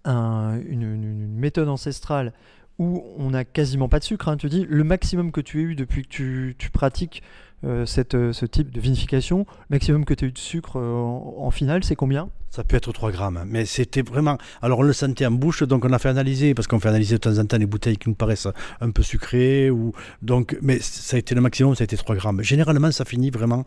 un- 0.05 0.61
une, 0.67 1.27
méthode 1.35 1.69
ancestrale 1.69 2.33
où 2.79 3.05
on 3.19 3.31
n'a 3.31 3.45
quasiment 3.45 3.89
pas 3.89 3.99
de 3.99 4.05
sucre. 4.05 4.29
hein. 4.29 4.37
Tu 4.37 4.49
dis 4.49 4.65
le 4.69 4.85
maximum 4.85 5.33
que 5.33 5.41
tu 5.41 5.59
as 5.59 5.63
eu 5.63 5.75
depuis 5.75 6.03
que 6.07 6.53
tu 6.53 6.71
pratiques 6.73 7.23
euh, 7.65 7.85
euh, 8.15 8.33
ce 8.33 8.47
type 8.47 8.71
de 8.71 8.81
vinification, 8.81 9.47
le 9.71 9.75
maximum 9.75 10.05
que 10.05 10.15
tu 10.15 10.25
as 10.25 10.29
eu 10.29 10.33
de 10.33 10.39
sucre 10.39 10.79
euh, 10.79 10.93
en, 10.93 11.35
en 11.39 11.51
finale, 11.51 11.85
c'est 11.85 11.97
combien? 11.97 12.29
Ça 12.51 12.63
peut 12.63 12.77
être 12.77 12.93
3 12.93 13.11
grammes, 13.11 13.45
mais 13.49 13.65
c'était 13.65 14.03
vraiment. 14.03 14.39
Alors 14.63 14.79
on 14.79 14.83
le 14.83 14.93
sentait 14.93 15.27
en 15.27 15.33
bouche, 15.33 15.65
donc 15.65 15.85
on 15.85 15.93
a 15.93 15.99
fait 15.99 16.09
analyser, 16.09 16.55
parce 16.55 16.69
qu'on 16.69 16.79
fait 16.79 16.89
analyser 16.89 17.17
de 17.17 17.21
temps 17.21 17.39
en 17.39 17.47
temps 17.47 17.57
les 17.57 17.67
bouteilles 17.67 17.97
qui 17.97 18.09
nous 18.09 18.15
paraissent 18.15 18.47
un 18.81 18.91
peu 18.91 19.03
sucrées. 19.03 19.71
Donc, 20.23 20.57
mais 20.63 20.79
ça 20.81 21.17
a 21.17 21.19
été 21.19 21.35
le 21.35 21.41
maximum, 21.41 21.75
ça 21.75 21.83
a 21.83 21.87
été 21.87 21.97
3 21.97 22.15
grammes. 22.15 22.43
Généralement, 22.43 22.93
ça 22.93 23.05
finit 23.05 23.31
vraiment 23.31 23.65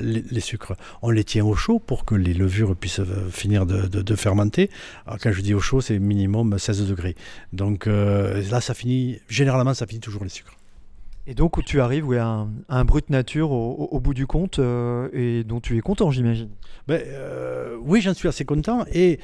les, 0.00 0.40
sucres. 0.40 0.74
On 1.02 1.10
les 1.10 1.22
tient 1.22 1.44
au 1.44 1.54
chaud 1.54 1.78
pour 1.78 2.04
que 2.04 2.16
les 2.16 2.34
levures 2.34 2.74
puissent 2.74 3.02
finir 3.30 3.66
de, 3.66 4.16
fermenter. 4.16 4.68
Quand 5.22 5.30
je 5.30 5.40
dis 5.40 5.54
au 5.54 5.60
chaud, 5.60 5.80
c'est 5.80 6.00
minimum 6.00 6.58
16 6.58 6.88
degrés. 6.88 7.14
Donc 7.52 7.86
là, 7.86 8.60
ça 8.60 8.74
finit. 8.74 9.20
Généralement, 9.28 9.74
ça 9.74 9.86
finit 9.86 10.00
toujours 10.00 10.24
les 10.24 10.30
sucres. 10.30 10.56
Et 11.26 11.34
donc, 11.34 11.56
où 11.56 11.62
tu 11.62 11.80
arrives 11.80 12.06
ouais, 12.06 12.18
à, 12.18 12.46
un, 12.68 12.84
brut 12.84 13.08
nature 13.08 13.50
au, 13.50 14.00
bout 14.00 14.12
du 14.12 14.26
compte 14.26 14.58
euh, 14.58 15.08
et 15.12 15.42
dont 15.42 15.60
tu 15.60 15.78
es 15.78 15.80
content, 15.80 16.10
j'imagine. 16.10 16.50
Ben, 16.86 17.00
euh, 17.02 17.76
oui, 17.80 18.02
j'en 18.02 18.12
suis 18.12 18.28
assez 18.28 18.44
content 18.44 18.84
et 18.92 19.18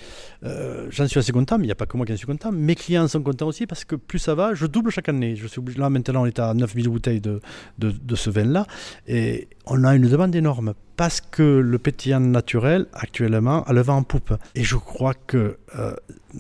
euh, 0.45 0.87
j'en 0.91 1.07
suis 1.07 1.19
assez 1.19 1.33
content, 1.33 1.59
mais 1.59 1.65
il 1.65 1.69
n'y 1.69 1.73
a 1.73 1.77
pas 1.77 1.85
que 1.85 1.99
moi 1.99 2.07
qui 2.07 2.13
en 2.15 2.17
suis 2.17 2.27
content. 2.27 2.53
Mes 2.53 2.75
clients 2.75 3.07
sont 3.07 3.23
contents 3.23 3.49
aussi 3.49 3.67
parce 3.67 3.85
que 3.85 3.97
plus 3.97 4.19
ça 4.19 4.35
va, 4.35 4.55
je 4.55 4.65
double 4.65 4.91
chaque 4.91 5.11
année. 5.11 5.37
Je 5.37 5.47
suis 5.47 5.61
là 5.77 5.91
maintenant, 5.91 6.23
on 6.23 6.27
est 6.27 6.39
à 6.39 6.55
9000 6.55 6.89
bouteilles 6.89 7.21
de, 7.21 7.41
de, 7.79 7.91
de 7.91 8.17
ce 8.17 8.31
vin-là 8.31 8.67
et 9.07 9.49
on 9.67 9.85
a 9.85 9.95
une 9.95 10.09
demande 10.09 10.35
énorme 10.35 10.75
parce 10.97 11.21
que 11.21 11.43
le 11.43 11.79
pétillant 11.79 12.21
naturel 12.21 12.87
actuellement 12.93 13.63
a 13.65 13.73
le 13.73 13.81
vent 13.81 13.97
en 13.97 14.03
poupe. 14.03 14.35
Et 14.55 14.65
je 14.65 14.77
crois 14.77 15.15
que 15.15 15.57
euh, 15.79 15.95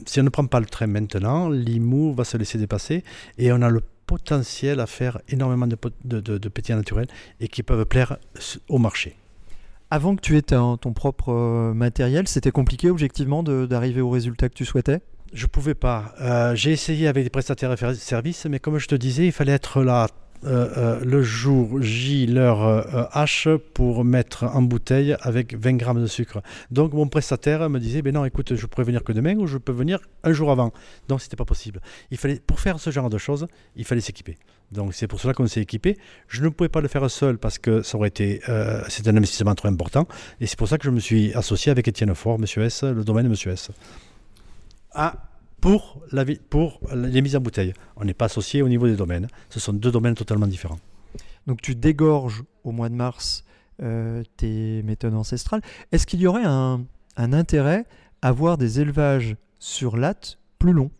si 0.05 0.21
on 0.21 0.23
ne 0.23 0.29
prend 0.29 0.45
pas 0.47 0.61
le 0.61 0.67
train 0.67 0.87
maintenant, 0.87 1.49
Limoux 1.49 2.13
va 2.13 2.25
se 2.25 2.37
laisser 2.37 2.59
dépasser 2.59 3.05
et 3.39 3.53
on 3.53 3.63
a 3.63 3.71
le 3.71 3.81
potentiel 4.15 4.81
à 4.81 4.87
faire 4.87 5.21
énormément 5.29 5.69
de, 5.69 5.77
de, 6.05 6.21
de- 6.21 6.75
naturels 6.75 7.07
et 7.39 7.47
qui 7.47 7.63
peuvent 7.63 7.87
plaire 7.87 8.17
au 8.69 8.79
marché. 8.79 9.17
Avant 9.89 10.17
que 10.17 10.21
tu 10.21 10.37
aies 10.37 10.43
ta- 10.43 10.77
ton 10.81 10.93
propre 10.93 11.29
euh, 11.33 11.75
matériel, 11.75 12.27
c'était 12.27 12.51
compliqué 12.51 12.91
objectivement 12.91 13.43
d'arriver 13.45 14.01
au 14.01 14.11
résultat 14.11 14.49
que 14.49 14.55
tu 14.55 14.65
souhaitais? 14.65 15.01
Je 15.33 15.47
pouvais 15.47 15.75
pas. 15.75 16.13
Euh, 16.21 16.57
j'ai 16.57 16.73
essayé 16.73 17.07
avec 17.07 17.23
des 17.23 17.31
prestataires 17.31 17.71
de 17.71 17.95
services, 17.95 18.47
mais 18.47 18.59
comme 18.59 18.79
je 18.79 18.89
te 18.89 18.97
disais, 18.97 19.27
il 19.27 19.33
fallait 19.33 19.53
être 19.53 19.83
là 19.85 20.09
euh, 20.45 20.69
euh, 20.77 21.05
le 21.05 21.23
jour 21.23 21.83
J, 21.83 22.27
l'heure 22.27 22.65
euh, 22.65 23.05
H 23.15 23.59
pour 23.59 24.05
mettre 24.05 24.45
en 24.45 24.63
bouteille 24.63 25.15
avec 25.21 25.55
20 25.55 25.75
grammes 25.75 26.01
de 26.01 26.07
sucre. 26.07 26.41
Donc 26.71 26.95
mon 26.95 27.09
prestataire 27.09 27.69
me 27.69 27.79
disait, 27.79 28.01
ben 28.01 28.15
non, 28.15 28.25
écoute, 28.25 28.55
je 28.55 28.67
pourrais 28.67 28.85
venir 28.85 29.05
que 29.05 29.13
demain 29.13 29.37
ou 29.37 29.47
je 29.47 29.59
peux 29.59 29.73
venir 29.73 29.99
un 30.25 30.33
jour 30.33 30.51
avant. 30.51 30.73
Donc 31.09 31.21
c'était 31.21 31.37
pas 31.37 31.45
possible. 31.45 31.81
Il 32.11 32.17
fallait, 32.17 32.41
pour 32.41 32.59
faire 32.59 32.81
ce 32.81 32.91
genre 32.91 33.11
de 33.11 33.19
choses, 33.19 33.47
il 33.77 33.85
fallait 33.85 34.01
s'équiper. 34.01 34.39
Donc 34.73 34.95
c'est 34.95 35.09
pour 35.09 35.21
cela 35.21 35.35
qu'on 35.35 35.47
s'est 35.47 35.61
équipé. 35.61 35.99
Je 36.29 36.43
ne 36.43 36.49
pouvais 36.49 36.69
pas 36.69 36.81
le 36.81 36.89
faire 36.89 37.11
seul 37.11 37.37
parce 37.37 37.59
que 37.59 37.83
ça 37.83 37.99
aurait 37.99 38.09
été, 38.09 38.41
c'est 38.89 39.09
un 39.09 39.17
investissement 39.17 39.55
trop 39.55 39.69
important. 39.69 40.07
Et 40.41 40.47
c'est 40.47 40.57
pour 40.59 40.69
ça 40.69 40.79
que 40.79 40.85
je 40.85 40.91
me 40.91 41.01
suis 41.01 41.35
associé 41.35 41.73
avec 41.73 41.89
Étienne 41.89 42.15
Fort, 42.15 42.39
Monsieur 42.39 42.63
S, 42.63 42.85
le 42.85 43.03
domaine 43.03 43.29
Monsieur 43.29 43.51
S. 43.51 43.71
Ah, 44.93 45.30
pour, 45.61 46.03
la, 46.13 46.25
vi- 46.25 46.41
pour 46.41 46.81
les 46.95 47.23
mises 47.23 47.37
en 47.37 47.41
bouteille. 47.41 47.73
On 47.97 48.05
n'est 48.05 48.15
pas 48.15 48.27
associé 48.27 48.63
au 48.63 48.69
niveau 48.69 48.87
des 48.87 48.97
domaines. 48.97 49.29
Ce 49.49 49.61
sont 49.61 49.73
deux 49.73 49.91
domaines 49.91 50.15
totalement 50.15 50.47
différents. 50.47 50.79
Donc 51.47 51.63
tu 51.63 51.75
dégorges 51.75 52.43
au 52.65 52.73
mois 52.73 52.89
de 52.89 52.95
mars 52.95 53.45
euh, 53.83 54.23
tes 54.37 54.83
méthodes 54.83 55.15
ancestrales. 55.15 55.63
Est-ce 55.93 56.07
qu'il 56.07 56.21
y 56.21 56.27
aurait 56.27 56.45
un, 56.45 56.85
un 57.17 57.33
intérêt 57.33 57.87
à 58.23 58.29
avoir 58.29 58.59
des 58.59 58.81
élevages 58.81 59.37
sur 59.59 59.97
latte 59.97 60.39
plus 60.59 60.73
longs? 60.73 60.91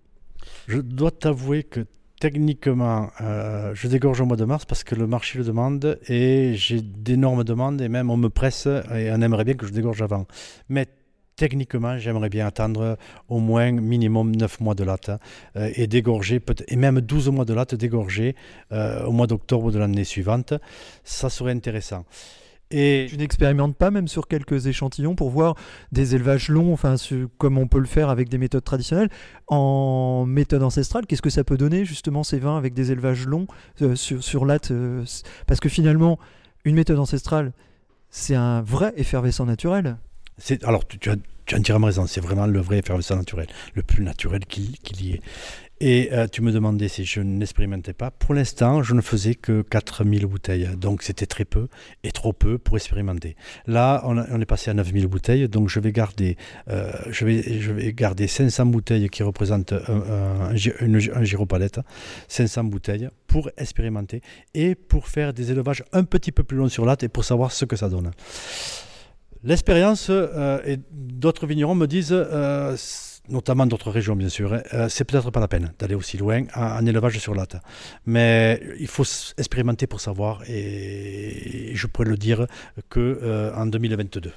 Je 0.67 0.79
dois 0.79 1.11
t'avouer 1.11 1.63
que 1.65 1.87
techniquement, 2.21 3.11
euh, 3.21 3.75
je 3.75 3.89
dégorge 3.89 4.21
au 4.21 4.27
mois 4.27 4.37
de 4.37 4.45
mars 4.45 4.65
parce 4.65 4.85
que 4.85 4.95
le 4.95 5.07
marché 5.07 5.39
le 5.39 5.45
demande 5.45 5.99
et 6.09 6.55
j'ai 6.55 6.81
d'énormes 6.83 7.45
demandes 7.45 7.81
et 7.81 7.89
même 7.89 8.11
on 8.11 8.17
me 8.17 8.29
presse 8.29 8.67
et 8.67 9.11
on 9.11 9.21
aimerait 9.23 9.45
bien 9.45 9.55
que 9.55 9.67
je 9.67 9.73
dégorge 9.73 10.03
avant. 10.03 10.27
Mais 10.69 10.87
techniquement, 11.41 11.97
j'aimerais 11.97 12.29
bien 12.29 12.47
attendre 12.47 12.99
au 13.31 13.39
moins 13.39 13.73
minimum 13.73 14.37
9 14.37 14.61
mois 14.61 14.75
de 14.75 14.85
latte 14.85 15.11
euh, 15.57 15.71
et 15.75 15.87
dégorger, 15.87 16.39
et 16.69 16.77
même 16.77 17.01
12 17.01 17.31
mois 17.31 17.47
de 17.47 17.55
latte 17.55 17.75
dégorger 17.75 18.37
euh, 18.73 19.07
au 19.07 19.13
mois 19.13 19.27
d'octobre 19.27 19.73
de 19.73 19.79
l'année 19.79 20.05
suivante. 20.05 20.53
Ça 21.03 21.31
serait 21.31 21.53
intéressant. 21.53 22.05
Et 22.71 23.07
Tu 23.09 23.17
n'expérimentes 23.17 23.75
pas 23.75 23.91
même 23.91 24.07
sur 24.07 24.29
quelques 24.29 24.67
échantillons 24.67 25.15
pour 25.15 25.31
voir 25.31 25.55
des 25.93 26.15
élevages 26.15 26.51
longs, 26.51 26.75
enfin 26.75 26.97
comme 27.39 27.57
on 27.57 27.67
peut 27.67 27.81
le 27.81 27.87
faire 27.87 28.11
avec 28.11 28.29
des 28.29 28.37
méthodes 28.37 28.63
traditionnelles, 28.63 29.09
en 29.47 30.27
méthode 30.27 30.63
ancestrale 30.63 31.07
Qu'est-ce 31.07 31.23
que 31.23 31.31
ça 31.31 31.43
peut 31.43 31.57
donner 31.57 31.87
justement 31.87 32.23
ces 32.23 32.39
vins 32.39 32.59
avec 32.59 32.75
des 32.75 32.93
élevages 32.93 33.27
longs 33.27 33.47
euh, 33.81 33.97
sur, 33.97 34.23
sur 34.23 34.45
latte 34.45 34.73
euh, 34.73 35.05
Parce 35.47 35.59
que 35.59 35.71
finalement, 35.71 36.19
une 36.67 36.75
méthode 36.75 36.99
ancestrale, 36.99 37.53
c'est 38.11 38.35
un 38.35 38.61
vrai 38.61 38.93
effervescent 38.99 39.47
naturel. 39.47 39.97
C'est, 40.41 40.65
alors, 40.65 40.87
tu, 40.87 41.11
as, 41.11 41.17
tu 41.47 41.55
as 41.55 41.59
entièrement 41.59 41.87
raison, 41.87 42.07
c'est 42.07 42.21
vraiment 42.21 42.47
le 42.47 42.61
vrai 42.61 42.79
effervescent 42.79 43.17
naturel, 43.17 43.47
le 43.75 43.83
plus 43.83 44.03
naturel 44.03 44.45
qu'il, 44.47 44.75
y 45.01 45.13
ait. 45.13 45.21
Et 45.83 46.11
euh, 46.13 46.27
tu 46.27 46.43
me 46.43 46.53
demandais 46.53 46.89
si 46.89 47.05
je 47.05 47.21
n'expérimentais 47.21 47.95
pas. 47.95 48.11
Pour 48.11 48.35
l'instant, 48.35 48.83
je 48.83 48.95
ne 48.95 49.01
faisais 49.01 49.35
que 49.35 49.63
4000 49.63 50.27
bouteilles, 50.27 50.69
donc 50.77 51.03
c'était 51.03 51.27
très 51.27 51.45
peu 51.45 51.69
et 52.05 52.11
trop 52.11 52.33
peu 52.33 52.59
pour 52.59 52.77
expérimenter. 52.77 53.35
Là, 53.67 54.03
on, 54.05 54.41
est 54.41 54.47
passé 54.47 54.71
à 54.71 54.75
9000 54.75 55.07
bouteilles, 55.07 55.49
donc 55.49 55.69
je 55.69 55.81
vais 55.81 55.93
garder, 55.93 56.37
euh, 56.69 56.93
je 57.11 57.25
vais, 57.25 57.61
je 57.61 57.73
vais 57.73 57.93
garder 57.93 58.27
500 58.27 58.67
bouteilles 58.67 59.09
qui 59.09 59.23
représentent 59.23 59.73
un, 59.73 60.55
une 60.81 60.97
un 61.15 61.25
giropalette, 61.25 61.81
500 62.29 62.65
bouteilles 62.65 63.09
pour 63.27 63.51
expérimenter 63.57 64.21
et 64.55 64.75
pour 64.75 65.09
faire 65.09 65.33
des 65.33 65.51
élevages 65.51 65.83
un 65.93 66.05
petit 66.05 66.33
peu 66.33 66.43
plus 66.43 66.59
longs 66.59 66.69
sur 66.69 66.85
latte 66.85 67.03
et 67.03 67.09
pour 67.09 67.25
savoir 67.25 67.53
ce 67.53 67.65
que 67.65 67.77
ça 67.77 67.89
donne. 67.89 68.11
L'expérience 69.43 70.09
euh, 70.11 70.61
et 70.67 70.79
d'autres 70.91 71.47
vignerons 71.47 71.75
me 71.75 71.87
disent, 71.87 72.13
euh, 72.13 72.77
notamment 73.31 73.65
d'autres 73.65 73.91
régions 73.91 74.15
bien 74.15 74.29
sûr, 74.29 74.53
hein, 74.53 74.63
euh, 74.75 74.89
c'est 74.91 75.05
peut-être 75.05 75.31
pas 75.31 75.41
la 75.41 75.49
peine 75.49 75.73
d'aller 75.79 75.95
aussi 75.95 76.19
loin 76.19 76.43
en, 76.55 76.85
élevage 76.85 77.19
sur 77.19 77.35
latte. 77.35 77.57
Mais 78.05 78.61
il 78.79 78.87
faut 78.87 79.05
expérimenter 79.39 79.87
pour 79.87 80.01
savoir 80.01 80.43
et 80.47 81.73
je 81.75 81.87
pourrais 81.87 82.09
le 82.09 82.17
dire 82.17 82.47
que 82.91 83.53
en 83.55 83.67
2022. 83.67 84.33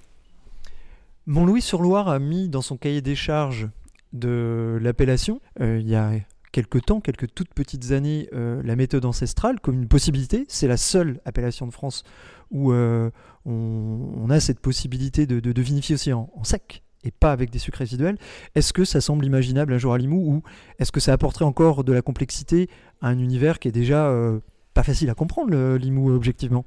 Montlouis-sur-Loire 1.26 2.08
a 2.08 2.20
mis 2.20 2.48
dans 2.48 2.62
son 2.62 2.78
cahier 2.78 3.02
des 3.02 3.16
charges 3.16 3.68
de 4.13 4.78
l'appellation, 4.82 5.42
il 5.60 5.88
y 5.88 5.96
a 5.96 6.12
quelques 6.54 6.86
temps, 6.86 7.02
quelques 7.02 7.34
toutes 7.34 7.54
petites 7.54 7.92
années, 7.92 8.30
euh, 8.34 8.62
la 8.63 8.78
méthode 8.78 9.04
ancestrale 9.04 9.60
comme 9.60 9.76
une 9.76 9.89
possibilité. 9.89 10.46
C'est 10.48 10.68
la 10.70 10.78
seule 10.78 11.20
appellation 11.26 11.68
de 11.68 11.74
France 11.74 12.04
où 12.52 12.72
euh, 12.72 13.10
on, 13.46 14.30
a 14.30 14.39
cette 14.39 14.60
possibilité 14.60 15.26
de, 15.26 15.62
vinifier 15.62 15.96
aussi 15.96 16.13
en, 16.13 16.30
en 16.34 16.44
sec 16.46 16.84
et 17.04 17.12
pas 17.12 17.32
avec 17.32 17.50
des 17.50 17.60
sucres 17.60 17.80
résiduels. 17.80 18.18
Est-ce 18.56 18.72
que 18.72 18.86
ça 18.86 19.02
semble 19.02 19.26
imaginable 19.26 19.74
un 19.74 19.78
jour 19.78 19.94
à 19.94 19.98
Limoux 19.98 20.24
ou 20.26 20.44
est-ce 20.80 20.92
que 20.94 21.02
ça 21.02 21.12
apporterait 21.12 21.44
encore 21.44 21.84
de 21.84 21.92
la 21.92 22.02
complexité 22.02 22.70
à 23.02 23.10
un 23.10 23.18
univers 23.20 23.60
qui 23.60 23.68
est 23.68 23.74
déjà 23.74 24.08
euh, 24.08 24.39
pas 24.74 24.84
facile 24.84 25.10
à 25.10 25.16
comprendre, 25.16 25.50
le 25.50 25.76
Limoux, 25.78 26.12
objectivement? 26.12 26.66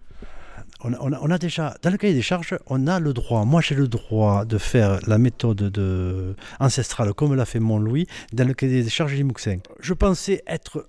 On 0.82 1.30
a, 1.30 1.38
déjà, 1.38 1.74
dans 1.82 1.90
le 1.90 1.96
cahier 1.96 2.14
des 2.14 2.22
charges, 2.22 2.56
on 2.66 2.86
a 2.86 3.00
le 3.00 3.12
droit, 3.12 3.44
moi 3.44 3.60
j'ai 3.60 3.74
le 3.74 3.88
droit 3.88 4.44
de 4.44 4.58
faire 4.58 5.00
la 5.06 5.18
méthode 5.18 5.56
de, 5.56 6.36
ancestrale 6.60 7.12
comme 7.14 7.34
l'a 7.34 7.44
fait 7.44 7.60
Montlouis 7.60 8.06
dans 8.32 8.46
le 8.46 8.54
cahier 8.54 8.82
des 8.82 8.90
charges 8.90 9.14
Limouxin. 9.14 9.58
Je 9.80 9.94
pensais 9.94 10.42
être 10.46 10.86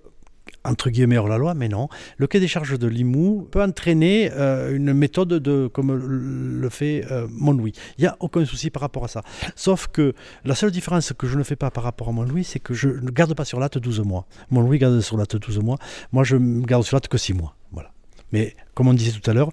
entre 0.67 0.89
guillemets 0.89 1.17
hors 1.17 1.27
la 1.27 1.37
loi, 1.37 1.53
mais 1.53 1.69
non. 1.69 1.87
Le 2.17 2.27
cahier 2.27 2.41
des 2.41 2.47
charges 2.47 2.77
de 2.77 2.87
Limoux 2.87 3.47
peut 3.49 3.61
entraîner 3.61 4.31
euh, 4.33 4.75
une 4.75 4.93
méthode 4.93 5.29
de, 5.29 5.67
comme 5.67 5.93
le 5.93 6.69
fait 6.69 7.05
euh, 7.11 7.27
Montlouis. 7.29 7.73
Il 7.97 8.01
n'y 8.01 8.07
a 8.07 8.15
aucun 8.19 8.45
souci 8.45 8.69
par 8.69 8.81
rapport 8.81 9.05
à 9.05 9.07
ça. 9.07 9.21
Sauf 9.55 9.87
que 9.87 10.13
la 10.45 10.55
seule 10.55 10.71
différence 10.71 11.13
que 11.17 11.27
je 11.27 11.37
ne 11.37 11.43
fais 11.43 11.55
pas 11.55 11.71
par 11.71 11.83
rapport 11.83 12.09
à 12.09 12.11
Montlouis, 12.11 12.43
c'est 12.43 12.59
que 12.59 12.73
je 12.73 12.89
ne 12.89 13.09
garde 13.09 13.33
pas 13.33 13.45
sur 13.45 13.59
latte 13.59 13.77
12 13.77 14.01
mois. 14.01 14.27
Montlouis 14.51 14.77
garde 14.77 14.99
sur 14.99 15.17
latte 15.17 15.37
12 15.37 15.59
mois. 15.59 15.77
Moi, 16.11 16.23
je 16.23 16.35
ne 16.35 16.65
garde 16.65 16.83
sur 16.83 16.97
latte 16.97 17.07
que 17.07 17.17
6 17.17 17.33
mois. 17.33 17.55
Voilà. 17.71 17.91
Mais 18.31 18.55
comme 18.73 18.87
on 18.87 18.93
disait 18.93 19.17
tout 19.17 19.29
à 19.29 19.33
l'heure, 19.33 19.51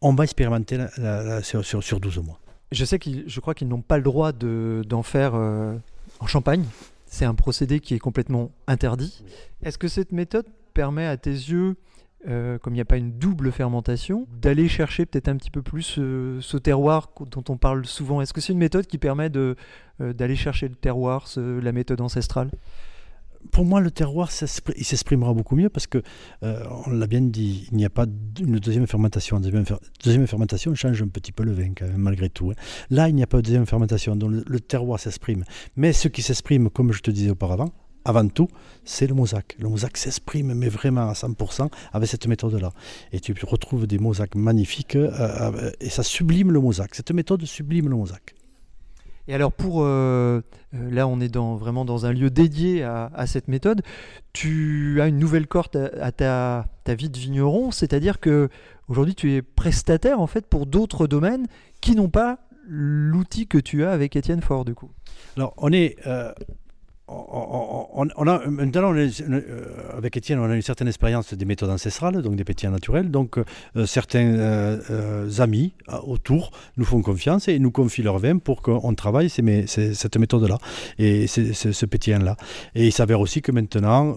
on 0.00 0.14
va 0.14 0.24
expérimenter 0.24 0.76
la- 0.76 0.90
la- 0.98 1.22
la- 1.22 1.42
sur, 1.42 1.64
sur, 1.64 1.82
sur 1.82 2.00
12 2.00 2.18
mois. 2.18 2.40
Je 2.72 2.84
sais 2.84 2.98
qu'ils, 2.98 3.24
je 3.26 3.40
crois 3.40 3.54
qu'ils 3.54 3.68
n'ont 3.68 3.82
pas 3.82 3.96
le 3.96 4.02
droit 4.02 4.32
de, 4.32 4.82
d'en 4.88 5.02
faire 5.02 5.34
euh, 5.34 5.76
en 6.20 6.26
Champagne. 6.26 6.64
C'est 7.06 7.24
un 7.24 7.34
procédé 7.34 7.78
qui 7.80 7.94
est 7.94 7.98
complètement 7.98 8.50
interdit. 8.66 9.22
Est-ce 9.62 9.78
que 9.78 9.86
cette 9.88 10.10
méthode 10.12 10.46
permet 10.72 11.06
à 11.06 11.16
tes 11.16 11.30
yeux, 11.30 11.76
euh, 12.26 12.58
comme 12.58 12.72
il 12.72 12.76
n'y 12.76 12.80
a 12.82 12.84
pas 12.86 12.96
une 12.96 13.12
double 13.12 13.52
fermentation, 13.52 14.26
d'aller 14.42 14.68
chercher 14.68 15.06
peut-être 15.06 15.28
un 15.28 15.36
petit 15.36 15.50
peu 15.52 15.62
plus 15.62 15.96
euh, 15.98 16.40
ce 16.40 16.56
terroir 16.56 17.10
dont 17.30 17.44
on 17.48 17.56
parle 17.56 17.86
souvent? 17.86 18.20
Est-ce 18.20 18.32
que 18.32 18.40
c'est 18.40 18.52
une 18.52 18.58
méthode 18.58 18.86
qui 18.86 18.98
permet 18.98 19.30
de, 19.30 19.54
euh, 20.00 20.12
d'aller 20.12 20.34
chercher 20.34 20.66
le 20.66 20.74
terroir, 20.74 21.28
ce- 21.28 21.60
la 21.60 21.70
méthode 21.72 22.00
ancestrale? 22.00 22.50
Pour 23.50 23.64
moi, 23.64 23.80
le 23.80 23.90
terroir, 23.90 24.30
il 24.76 24.84
s'exprimera 24.84 25.32
beaucoup 25.34 25.56
mieux 25.56 25.68
parce 25.68 25.86
que, 25.86 26.02
euh, 26.42 26.64
on 26.86 26.90
l'a 26.90 27.06
bien 27.06 27.20
dit, 27.20 27.68
il 27.70 27.76
n'y 27.76 27.84
a 27.84 27.90
pas 27.90 28.06
une 28.40 28.58
deuxième 28.58 28.86
fermentation. 28.86 29.38
Deuxième, 29.40 29.64
deuxième 30.04 30.26
fermentation 30.26 30.74
change 30.74 31.02
un 31.02 31.08
petit 31.08 31.32
peu 31.32 31.44
le 31.44 31.52
vin, 31.52 31.72
quand 31.76 31.86
même, 31.86 31.96
malgré 31.98 32.28
tout. 32.28 32.50
hein. 32.50 32.54
Là, 32.90 33.08
il 33.08 33.14
n'y 33.14 33.22
a 33.22 33.26
pas 33.26 33.38
de 33.38 33.42
deuxième 33.42 33.66
fermentation, 33.66 34.16
donc 34.16 34.30
le, 34.32 34.44
le 34.46 34.60
terroir 34.60 34.98
s'exprime. 34.98 35.44
Mais 35.76 35.92
ce 35.92 36.08
qui 36.08 36.22
s'exprime, 36.22 36.70
comme 36.70 36.92
je 36.92 37.00
te 37.00 37.10
disais 37.10 37.30
auparavant, 37.30 37.70
avant 38.04 38.28
tout, 38.28 38.48
c'est 38.84 39.06
le 39.06 39.14
mosaque. 39.14 39.56
Le 39.58 39.68
mosaque 39.68 39.96
s'exprime, 39.96 40.52
mais 40.54 40.68
vraiment 40.68 41.08
à 41.08 41.14
100% 41.14 41.70
avec 41.92 42.08
cette 42.08 42.26
méthode-là. 42.26 42.72
Et 43.12 43.20
tu 43.20 43.34
retrouves 43.44 43.86
des 43.86 43.98
mosaques 43.98 44.34
magnifiques 44.34 44.96
euh, 44.96 45.10
euh, 45.18 45.70
et 45.80 45.88
ça 45.88 46.02
sublime 46.02 46.52
le 46.52 46.60
mosaque. 46.60 46.94
Cette 46.94 47.12
méthode 47.12 47.44
sublime 47.46 47.88
le 47.88 47.96
mosaque. 47.96 48.34
Et 49.26 49.34
alors 49.34 49.52
pour 49.52 49.82
euh, 49.82 50.42
euh, 50.74 50.90
là 50.90 51.06
on 51.08 51.20
est 51.20 51.28
dans, 51.28 51.56
vraiment 51.56 51.84
dans 51.84 52.06
un 52.06 52.12
lieu 52.12 52.30
dédié 52.30 52.82
à, 52.82 53.26
cette 53.26 53.48
méthode, 53.48 53.82
tu 54.32 55.00
as 55.00 55.06
une 55.06 55.18
nouvelle 55.18 55.46
corde 55.46 55.92
à, 56.00 56.12
ta 56.12 56.94
vie 56.94 57.08
de 57.08 57.18
vigneron, 57.18 57.70
c'est-à-dire 57.70 58.20
que 58.20 58.48
aujourd'hui 58.88 59.14
tu 59.14 59.32
es 59.32 59.42
prestataire 59.42 60.20
en 60.20 60.26
fait 60.26 60.46
pour 60.46 60.66
d'autres 60.66 61.06
domaines 61.06 61.46
qui 61.80 61.94
n'ont 61.94 62.10
pas 62.10 62.38
l'outil 62.66 63.46
que 63.46 63.58
tu 63.58 63.84
as 63.84 63.92
avec 63.92 64.16
Étienne 64.16 64.42
Fort 64.42 64.64
du 64.64 64.74
coup. 64.74 64.90
Alors, 65.36 65.54
on 65.56 65.72
est, 65.72 65.96
euh, 66.06 66.32
on, 67.06 68.26
a, 68.26 68.46
maintenant, 68.46 68.94
euh, 68.94 69.08
avec 69.96 70.16
Étienne, 70.16 70.38
on 70.38 70.50
a 70.50 70.54
une 70.56 70.62
certaine 70.62 70.88
expérience 70.88 71.34
des 71.34 71.44
méthodes 71.44 71.68
ancestrales, 71.70 72.22
donc 72.22 72.34
des 72.36 72.44
pétillants 72.44 72.70
naturels. 72.70 73.10
Donc, 73.10 73.38
euh, 73.38 73.84
certains 73.86 74.24
euh, 74.34 74.78
euh, 74.90 75.30
amis 75.40 75.74
autour 76.06 76.50
nous 76.76 76.84
font 76.84 77.02
confiance 77.02 77.48
et 77.48 77.58
nous 77.58 77.70
confient 77.70 78.02
leur 78.02 78.18
vin 78.18 78.38
pour 78.38 78.62
qu'on 78.62 78.94
travaille 78.94 79.28
ces 79.28 79.42
mé- 79.42 79.66
ces- 79.66 79.94
cette 79.94 80.16
méthode-là 80.16 80.58
et 80.98 81.26
ces- 81.26 81.52
ce, 81.52 81.86
pétillant-là. 81.86 82.36
Et 82.74 82.86
il 82.86 82.92
s'avère 82.92 83.20
aussi 83.20 83.42
que 83.42 83.52
maintenant, 83.52 84.16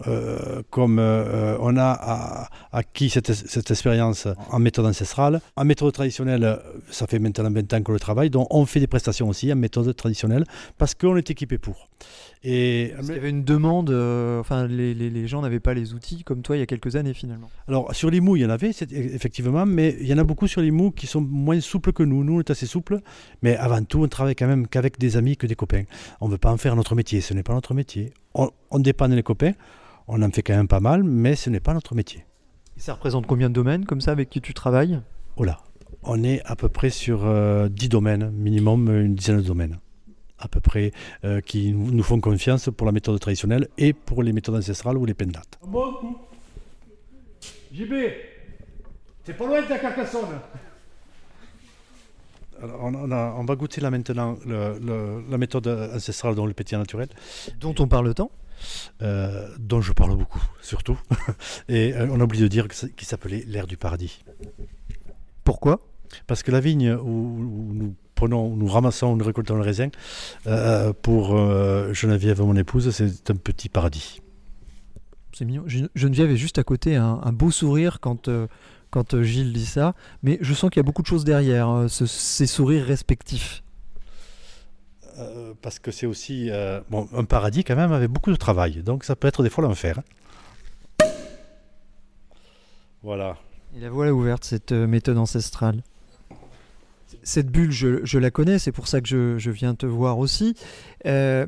comme 0.70 1.00
on 1.00 1.78
a 1.78 2.48
acquis 2.72 3.10
cette, 3.10 3.30
expérience 3.72 4.28
en 4.50 4.60
méthode 4.60 4.86
ancestrale, 4.86 5.42
en 5.58 5.66
méthode 5.66 5.94
traditionnelle, 5.94 6.58
ça 6.90 7.06
fait 7.08 7.20
maintenant 7.20 7.52
20 7.52 7.74
ans 7.74 7.82
qu'on 7.84 7.92
le 7.92 8.00
travaille, 8.00 8.30
donc 8.30 8.48
on 8.54 8.66
fait 8.66 8.80
des 8.80 8.88
prestations 8.88 9.28
aussi 9.28 9.52
en 9.52 9.56
méthode 9.58 9.94
traditionnelle 9.96 10.46
parce 10.78 10.96
qu'on 10.96 11.18
est 11.18 11.30
équipé 11.30 11.58
pour. 11.58 11.90
Parce 12.96 13.08
qu'il 13.08 13.16
y 13.16 13.20
avait 13.20 13.30
une 13.30 13.44
demande, 13.44 13.90
euh, 13.90 14.40
enfin 14.40 14.68
les, 14.68 14.94
les- 14.94 15.10
les 15.10 15.28
gens 15.28 15.42
n'avaient 15.42 15.60
pas 15.60 15.74
les 15.74 15.94
outils 15.94 16.24
comme 16.24 16.42
toi 16.42 16.56
il 16.56 16.60
y 16.60 16.64
a 16.64 16.66
quelques 16.66 16.96
années 16.96 17.14
finalement. 17.14 17.50
alors 17.68 17.94
sur 17.96 18.10
les 18.10 18.20
mous, 18.22 18.36
il 18.36 18.42
y 18.42 18.46
en 18.46 18.50
avait 18.50 18.74
c'est- 18.74 18.92
effectivement, 18.92 19.66
mais 19.66 19.96
il 20.00 20.08
y 20.08 20.14
en 20.14 20.18
a 20.18 20.24
beaucoup 20.24 20.48
sur 20.48 20.62
les 20.62 20.72
mous 20.72 20.92
qui 20.92 21.08
sont 21.08 21.22
moins 21.22 21.60
souples 21.62 21.94
que 21.94 22.04
nous. 22.04 22.24
Nous, 22.24 22.36
on 22.38 22.40
est 22.40 22.50
assez 22.52 22.66
souples, 22.66 23.00
mais 23.42 23.56
avant 23.58 23.84
tout, 23.84 24.04
on 24.04 24.08
travaille 24.08 24.36
quand 24.36 24.48
même 24.48 24.68
qu'avec 24.68 24.98
des 25.00 25.18
amis, 25.18 25.38
que 25.38 25.48
des 25.48 25.56
copains. 25.56 25.84
On 26.22 26.28
ne 26.28 26.32
veut 26.34 26.38
pas 26.38 26.52
en 26.52 26.58
faire 26.58 26.76
notre 26.76 26.96
métier, 26.96 27.22
ce 27.22 27.34
n'est 27.34 27.44
pas 27.44 27.54
notre 27.54 27.74
métier. 27.74 28.14
On, 28.34 28.50
on 28.72 28.80
dépanne 28.80 29.14
les 29.14 29.24
copains, 29.24 29.54
on 30.08 30.22
en 30.22 30.30
fait 30.32 30.42
quand 30.44 30.56
même 30.56 30.68
pas 30.68 30.80
mal, 30.80 31.04
mais 31.04 31.36
ce 31.36 31.50
n'est 31.50 31.60
pas 31.60 31.74
notre 31.74 31.96
métier. 31.96 32.26
Et 32.78 32.80
ça 32.80 32.94
représente 32.94 33.26
combien 33.28 33.50
de 33.50 33.56
domaines 33.56 33.86
comme 33.86 34.02
ça 34.02 34.12
avec 34.12 34.30
qui 34.30 34.40
tu 34.42 34.54
travailles? 34.54 35.02
Oh 35.36 35.44
là, 35.44 35.60
on 36.04 36.24
est 36.24 36.42
à 36.46 36.56
peu 36.56 36.70
près 36.70 36.90
sur 36.92 37.26
euh, 37.26 37.70
10 37.70 37.90
domaines, 37.90 38.30
minimum 38.32 38.90
une 38.90 39.16
dizaine 39.16 39.38
de 39.38 39.42
domaines, 39.42 39.78
à 40.40 40.48
peu 40.48 40.60
près, 40.60 40.92
euh, 41.24 41.42
qui 41.42 41.72
nous 41.74 42.04
font 42.04 42.20
confiance 42.20 42.70
pour 42.76 42.86
la 42.86 42.92
méthode 42.94 43.20
traditionnelle 43.20 43.68
et 43.78 43.94
pour 43.94 44.24
les 44.24 44.34
méthodes 44.34 44.56
ancestrales 44.56 44.98
ou 44.98 45.06
les 45.06 45.14
pendates. 45.14 45.58
Bon 45.66 45.94
coup. 45.94 46.18
JB, 47.74 47.94
c'est 49.26 49.34
pas 49.34 49.46
loin 49.46 49.62
de 49.62 49.68
ta 49.68 49.78
Carcassonne. 49.80 50.40
Alors, 52.62 52.84
on, 52.84 52.96
on 52.96 53.12
a- 53.12 53.36
on 53.38 53.46
va 53.46 53.56
goûter 53.56 53.82
là 53.82 53.92
maintenant 53.92 54.36
le- 54.46 54.80
le- 54.80 55.24
la 55.30 55.38
méthode 55.38 55.68
ancestrale, 55.68 56.34
donc 56.36 56.48
le 56.48 56.54
pétillant 56.54 56.80
naturel, 56.80 57.08
dont 57.60 57.76
on 57.80 57.88
parle 57.88 58.14
tant 58.16 58.32
euh, 59.04 59.48
dont 59.60 59.82
je 59.82 59.94
parle 59.94 60.16
beaucoup, 60.18 60.42
surtout. 60.64 61.00
Et 61.70 61.94
euh, 61.94 62.08
on 62.10 62.20
a 62.20 62.24
oublié 62.24 62.42
de 62.44 62.48
dire 62.48 62.68
qu'il 62.68 63.08
s'appelait 63.08 63.44
l'air 63.46 63.68
du 63.68 63.78
paradis. 63.78 64.24
Pourquoi? 65.44 65.80
Parce 66.26 66.42
que 66.42 66.50
la 66.52 66.60
vigne 66.60 66.94
où, 66.94 67.08
où 67.08 67.74
nous 67.74 67.96
prenons, 68.18 68.56
nous 68.56 68.68
ramassons, 68.68 69.16
nous 69.16 69.24
récoltons 69.24 69.56
le 69.56 69.62
raisin, 69.62 69.88
euh, 70.48 70.92
pour 71.02 71.38
euh, 71.38 71.94
Geneviève, 71.94 72.42
mon 72.42 72.56
épouse, 72.58 72.90
c'est 72.92 73.30
un 73.32 73.36
petit 73.36 73.70
paradis. 73.70 74.22
C'est 75.34 75.46
mignon. 75.46 75.64
Gen- 75.68 75.88
Geneviève 75.96 76.32
est 76.32 76.36
juste 76.38 76.58
à 76.58 76.64
côté, 76.64 76.96
un, 76.98 77.22
un 77.24 77.32
beau 77.32 77.52
sourire 77.52 78.00
quand, 78.02 78.28
euh, 78.28 78.48
quand 78.90 79.14
euh, 79.14 79.22
Gilles 79.24 79.54
dit 79.54 79.66
ça. 79.68 79.94
Mais 80.24 80.40
je 80.42 80.54
sens 80.56 80.70
qu'il 80.72 80.80
y 80.80 80.84
a 80.84 80.84
beaucoup 80.84 81.04
de 81.04 81.08
choses 81.08 81.24
derrière, 81.26 81.86
ce- 81.88 82.08
ces 82.08 82.48
sourires 82.48 82.86
respectifs. 82.86 83.64
Euh, 85.20 85.54
parce 85.62 85.78
que 85.80 85.92
c'est 85.92 86.06
aussi 86.08 86.50
bon, 86.90 87.08
un 87.16 87.24
paradis 87.24 87.64
quand 87.64 87.76
même 87.76 87.92
avec 87.92 88.10
beaucoup 88.10 88.32
de 88.32 88.36
travail. 88.36 88.82
Donc 88.84 89.04
ça 89.04 89.16
peut 89.16 89.28
être 89.28 89.44
des 89.44 89.50
fois 89.50 89.64
l'enfer. 89.64 90.00
hein. 90.00 91.06
Voilà. 93.04 93.38
Et 93.76 93.80
la 93.80 93.90
voilà 93.90 94.14
ouverte, 94.14 94.44
cette 94.44 94.72
méthode 94.72 95.18
ancestrale. 95.18 95.84
Cette 97.28 97.52
bulle, 97.52 97.72
je, 97.72 98.18
la 98.18 98.32
connais, 98.32 98.58
c'est 98.58 98.72
pour 98.72 98.88
ça 98.88 99.02
que 99.02 99.36
je, 99.38 99.50
viens 99.52 99.76
te 99.76 99.86
voir 99.86 100.18
aussi. 100.18 100.56
Euh, 101.06 101.46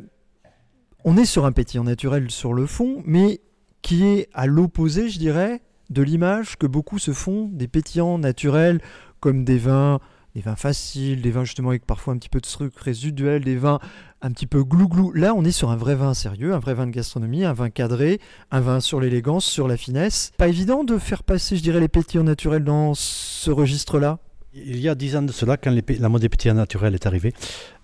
on 1.06 1.15
est 1.15 1.24
sur 1.24 1.46
un 1.46 1.54
pétillant 1.54 1.86
naturel 1.86 2.30
sur 2.32 2.54
le 2.54 2.65
fond, 2.65 3.02
mais 3.06 3.39
qui 3.82 4.04
est 4.04 4.28
à 4.34 4.46
l'opposé, 4.46 5.08
je 5.08 5.18
dirais, 5.20 5.62
de 5.89 6.02
l'image 6.02 6.58
que 6.58 6.68
beaucoup 6.68 7.00
se 7.00 7.13
font 7.13 7.48
des 7.54 7.70
pétillants 7.70 8.18
naturels 8.18 8.82
comme 9.22 9.46
des 9.46 9.58
vins, 9.58 10.02
des 10.36 10.42
vins 10.42 10.58
faciles, 10.58 11.22
des 11.22 11.32
vins 11.32 11.46
justement 11.46 11.70
avec 11.70 11.86
parfois 11.86 12.13
un 12.13 12.18
petit 12.18 12.28
peu 12.28 12.42
de 12.42 12.46
trucs 12.46 12.78
résiduels, 12.78 13.46
des 13.46 13.56
vins 13.56 13.80
un 14.22 14.32
petit 14.32 14.48
peu 14.48 14.65
glouglou. 14.65 15.13
Là, 15.13 15.34
on 15.34 15.46
est 15.46 15.52
sur 15.52 15.70
un 15.70 15.78
vrai 15.78 15.96
vin 15.96 16.13
sérieux, 16.13 16.54
un 16.54 16.60
vrai 16.60 16.74
vin 16.74 16.88
de 16.88 16.92
gastronomie, 16.92 17.46
un 17.46 17.54
vin 17.54 17.70
cadré, 17.70 18.20
un 18.52 18.60
vin 18.60 18.82
sur 18.82 19.00
l'élégance, 19.00 19.46
sur 19.46 19.70
la 19.70 19.78
finesse. 19.78 20.34
Pas 20.38 20.50
évident 20.50 20.84
de 20.84 20.98
faire 20.98 21.24
passer, 21.24 21.56
je 21.56 21.63
dirais, 21.63 21.80
les 21.80 21.88
pétillants 21.88 22.26
naturels 22.26 22.65
dans 22.65 22.96
ce 22.96 23.50
registre-là? 23.50 24.20
Il 24.51 24.79
y 24.79 24.89
a 24.89 24.95
dix 24.95 25.15
ans 25.15 25.21
de 25.21 25.31
cela, 25.31 25.57
quand 25.57 25.71
la 25.99 26.09
mode 26.09 26.27
naturels 26.55 26.95
est 26.95 27.05
arrivée, 27.05 27.33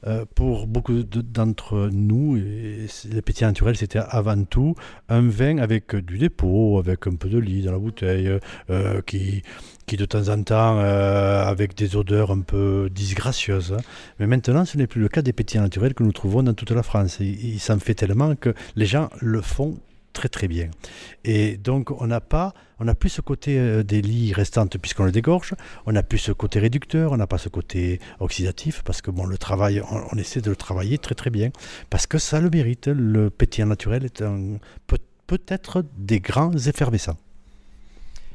euh, 0.07 0.25
pour 0.33 0.65
beaucoup 0.65 1.03
de- 1.03 1.21
d'entre 1.21 1.89
nous, 1.93 2.35
les 2.35 3.21
pétillants 3.23 3.49
naturels, 3.49 3.77
c'était 3.77 3.99
avant 3.99 4.43
tout 4.45 4.73
un 5.07 5.21
vin 5.29 5.59
avec 5.59 5.95
du 5.95 6.17
dépôt, 6.17 6.79
avec 6.79 7.05
un 7.05 7.15
peu 7.17 7.29
de 7.29 7.37
lit 7.37 7.61
dans 7.61 7.71
la 7.71 7.77
bouteille, 7.77 8.39
euh, 8.71 9.01
qui, 9.03 9.43
qui 9.85 9.95
de 9.95 10.05
temps 10.05 10.27
en 10.29 10.41
temps, 10.41 10.79
euh, 10.79 11.45
avec 11.45 11.75
des 11.75 11.95
odeurs 11.95 12.31
un 12.31 12.41
peu 12.41 12.89
disgracieuses. 12.91 13.73
hein. 13.73 13.81
Mais 14.17 14.25
maintenant, 14.25 14.65
ce 14.65 14.75
n'est 14.79 14.87
plus 14.87 15.01
le 15.01 15.07
cas 15.07 15.21
des 15.21 15.33
pétillants 15.33 15.61
naturels 15.61 15.93
que 15.93 16.01
nous 16.01 16.13
trouvons 16.13 16.41
dans 16.41 16.55
toute 16.55 16.71
la 16.71 16.81
France. 16.81 17.17
Il, 17.19 17.45
il 17.45 17.59
s'en 17.59 17.77
fait 17.77 17.93
tellement 17.93 18.35
que 18.35 18.55
les 18.75 18.87
gens 18.87 19.11
le 19.21 19.41
font 19.41 19.77
très 20.19 20.29
très 20.29 20.47
bien. 20.47 20.67
Et 21.23 21.57
donc, 21.57 21.91
on 22.01 22.07
n'a 22.07 22.21
pas, 22.21 22.53
on 22.79 22.85
plus 23.01 23.09
ce 23.17 23.21
côté 23.21 23.51
euh, 23.59 23.83
des 23.83 24.01
lits 24.01 24.33
restantes 24.33 24.77
puisqu'on 24.77 25.05
le 25.05 25.11
dégorge. 25.11 25.53
On 25.85 25.91
n'a 25.91 26.03
plus 26.03 26.17
ce 26.29 26.31
côté 26.31 26.59
réducteur, 26.59 27.11
on 27.11 27.17
n'a 27.17 27.27
pas 27.27 27.37
ce 27.37 27.49
côté 27.49 27.99
oxydatif, 28.19 28.81
parce 28.87 29.01
que 29.03 29.11
bon, 29.11 29.25
le 29.25 29.37
travail, 29.37 29.81
on, 29.91 29.97
on 30.11 30.17
essaie 30.17 30.41
de 30.41 30.49
le 30.49 30.55
travailler 30.55 30.97
très 30.97 31.15
très 31.21 31.29
bien, 31.29 31.49
parce 31.91 32.07
que 32.07 32.17
ça 32.17 32.39
le 32.39 32.49
mérite. 32.49 32.87
Le 32.87 33.29
pétillant 33.29 33.67
naturel 33.67 34.05
est 34.05 34.21
un 34.21 34.57
peut- 34.87 34.97
peut-être 35.27 35.83
des 35.97 36.19
grands 36.29 36.57
effervescents. 36.71 37.19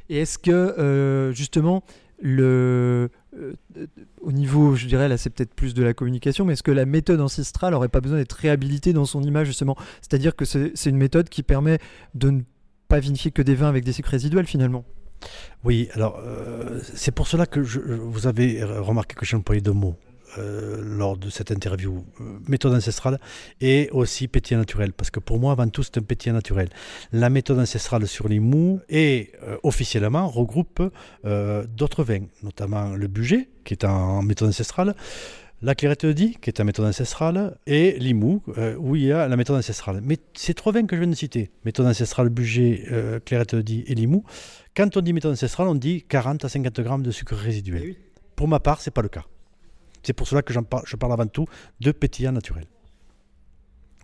Et 0.09 0.19
est-ce 0.23 0.39
que, 0.39 0.51
euh, 0.51 1.33
justement, 1.33 1.83
le, 2.21 3.09
euh, 3.39 3.55
au 4.21 4.33
niveau, 4.33 4.75
je 4.75 4.87
dirais, 4.87 5.09
là 5.09 5.17
c'est 5.17 5.31
peut-être 5.31 5.55
plus 5.55 5.75
de 5.75 5.83
la 5.83 5.95
communication, 5.95 6.45
mais 6.45 6.55
est-ce 6.55 6.63
que 6.63 6.71
la 6.73 6.87
méthode 6.87 7.21
ancestrale 7.21 7.73
n'aurait 7.73 7.89
pas 7.89 8.01
besoin 8.01 8.19
d'être 8.19 8.33
réhabilitée 8.33 8.93
dans 8.93 9.05
son 9.05 9.23
image, 9.23 9.47
justement? 9.47 9.77
C'est-à-dire 10.01 10.35
que 10.37 10.45
c'est 10.45 10.73
c'est 10.75 10.91
une 10.91 10.97
méthode 10.97 11.29
qui 11.29 11.43
permet 11.43 11.79
de 12.15 12.31
ne 12.31 12.41
pas 12.89 12.99
vinifier 12.99 13.31
que 13.31 13.43
des 13.43 13.55
vins 13.55 13.69
avec 13.69 13.85
des 13.85 13.93
sucres 13.93 14.11
résiduels, 14.11 14.47
finalement? 14.47 14.85
Oui, 15.65 15.89
alors 15.93 16.19
euh, 16.25 16.81
c'est 16.95 17.13
pour 17.15 17.27
cela 17.29 17.47
que 17.47 17.63
je- 17.63 17.79
vous 17.81 18.27
avez 18.27 18.65
remarqué 18.65 19.15
que 19.15 19.25
j'ai 19.27 19.37
employé 19.37 19.61
deux 19.61 19.73
mots 19.73 19.95
euh, 20.39 20.81
lors 20.83 21.17
de 21.17 21.31
cette 21.31 21.51
interview, 21.51 22.05
euh, 22.21 22.39
méthode 22.49 22.75
ancestrale 22.75 23.19
et 23.61 23.89
aussi 23.93 24.29
pétillant 24.29 24.61
naturel, 24.61 24.93
parce 24.93 25.11
que 25.11 25.21
pour 25.21 25.39
moi 25.39 25.53
avant 25.53 25.69
tout 25.69 25.83
c'est 25.83 25.99
un 25.99 26.03
pétillant 26.03 26.35
naturel. 26.35 26.69
La 27.13 27.31
méthode 27.31 27.59
ancestrale 27.59 28.07
sur 28.07 28.29
les 28.29 28.41
mous 28.41 28.81
et 28.89 29.33
euh, 29.43 29.57
officiellement 29.63 30.29
regroupe 30.29 30.83
d'autres 31.25 32.05
vins, 32.05 32.27
notamment 32.43 32.95
le 32.95 33.07
budget 33.07 33.49
qui 33.65 33.75
est 33.75 33.85
en 33.85 34.23
méthode 34.23 34.49
ancestrale, 34.49 34.95
la 35.63 35.75
clairette 35.75 36.07
de 36.07 36.13
Die, 36.13 36.37
qui 36.41 36.49
est 36.49 36.61
en 36.61 36.65
méthode 36.65 36.87
ancestrale, 36.87 37.59
et 37.67 37.99
l'imou, 37.99 38.43
euh, 38.57 38.77
où 38.79 38.97
il 38.97 39.05
y 39.05 39.13
a 39.13 39.29
la 39.29 39.37
méthode 39.37 39.59
ancestrale. 39.59 40.01
Mais 40.03 40.17
ces 40.35 40.55
trois 40.55 40.73
vins 40.73 40.87
que 40.87 40.97
je 40.97 41.01
viens 41.01 41.11
de 41.11 41.15
citer, 41.15 41.51
méthode 41.65 41.87
ancestrale, 41.87 42.31
budget, 42.31 42.87
euh, 42.91 43.21
clairette 43.21 43.55
de 43.55 43.63
Die 43.63 43.85
et 43.87 43.95
l'imou, 43.95 44.25
quand 44.75 44.97
on 44.97 45.01
dit 45.01 45.13
méthode 45.13 45.33
ancestrale, 45.33 45.69
on 45.69 45.75
dit 45.75 46.03
40 46.09 46.45
à 46.45 46.49
50 46.49 46.81
grammes 46.81 47.03
de 47.03 47.11
sucre 47.11 47.35
résiduel. 47.35 47.97
Pour 48.37 48.49
ma 48.49 48.61
part, 48.61 48.81
c'est 48.81 48.91
pas 48.91 49.03
le 49.03 49.09
cas. 49.09 49.25
C'est 50.03 50.13
pour 50.13 50.27
cela 50.29 50.43
que 50.43 50.53
par- 50.61 50.87
je 50.87 50.97
parle 50.97 51.13
avant 51.13 51.27
tout 51.27 51.47
de 51.81 51.93
pétillant 51.93 52.33
naturel. 52.33 52.67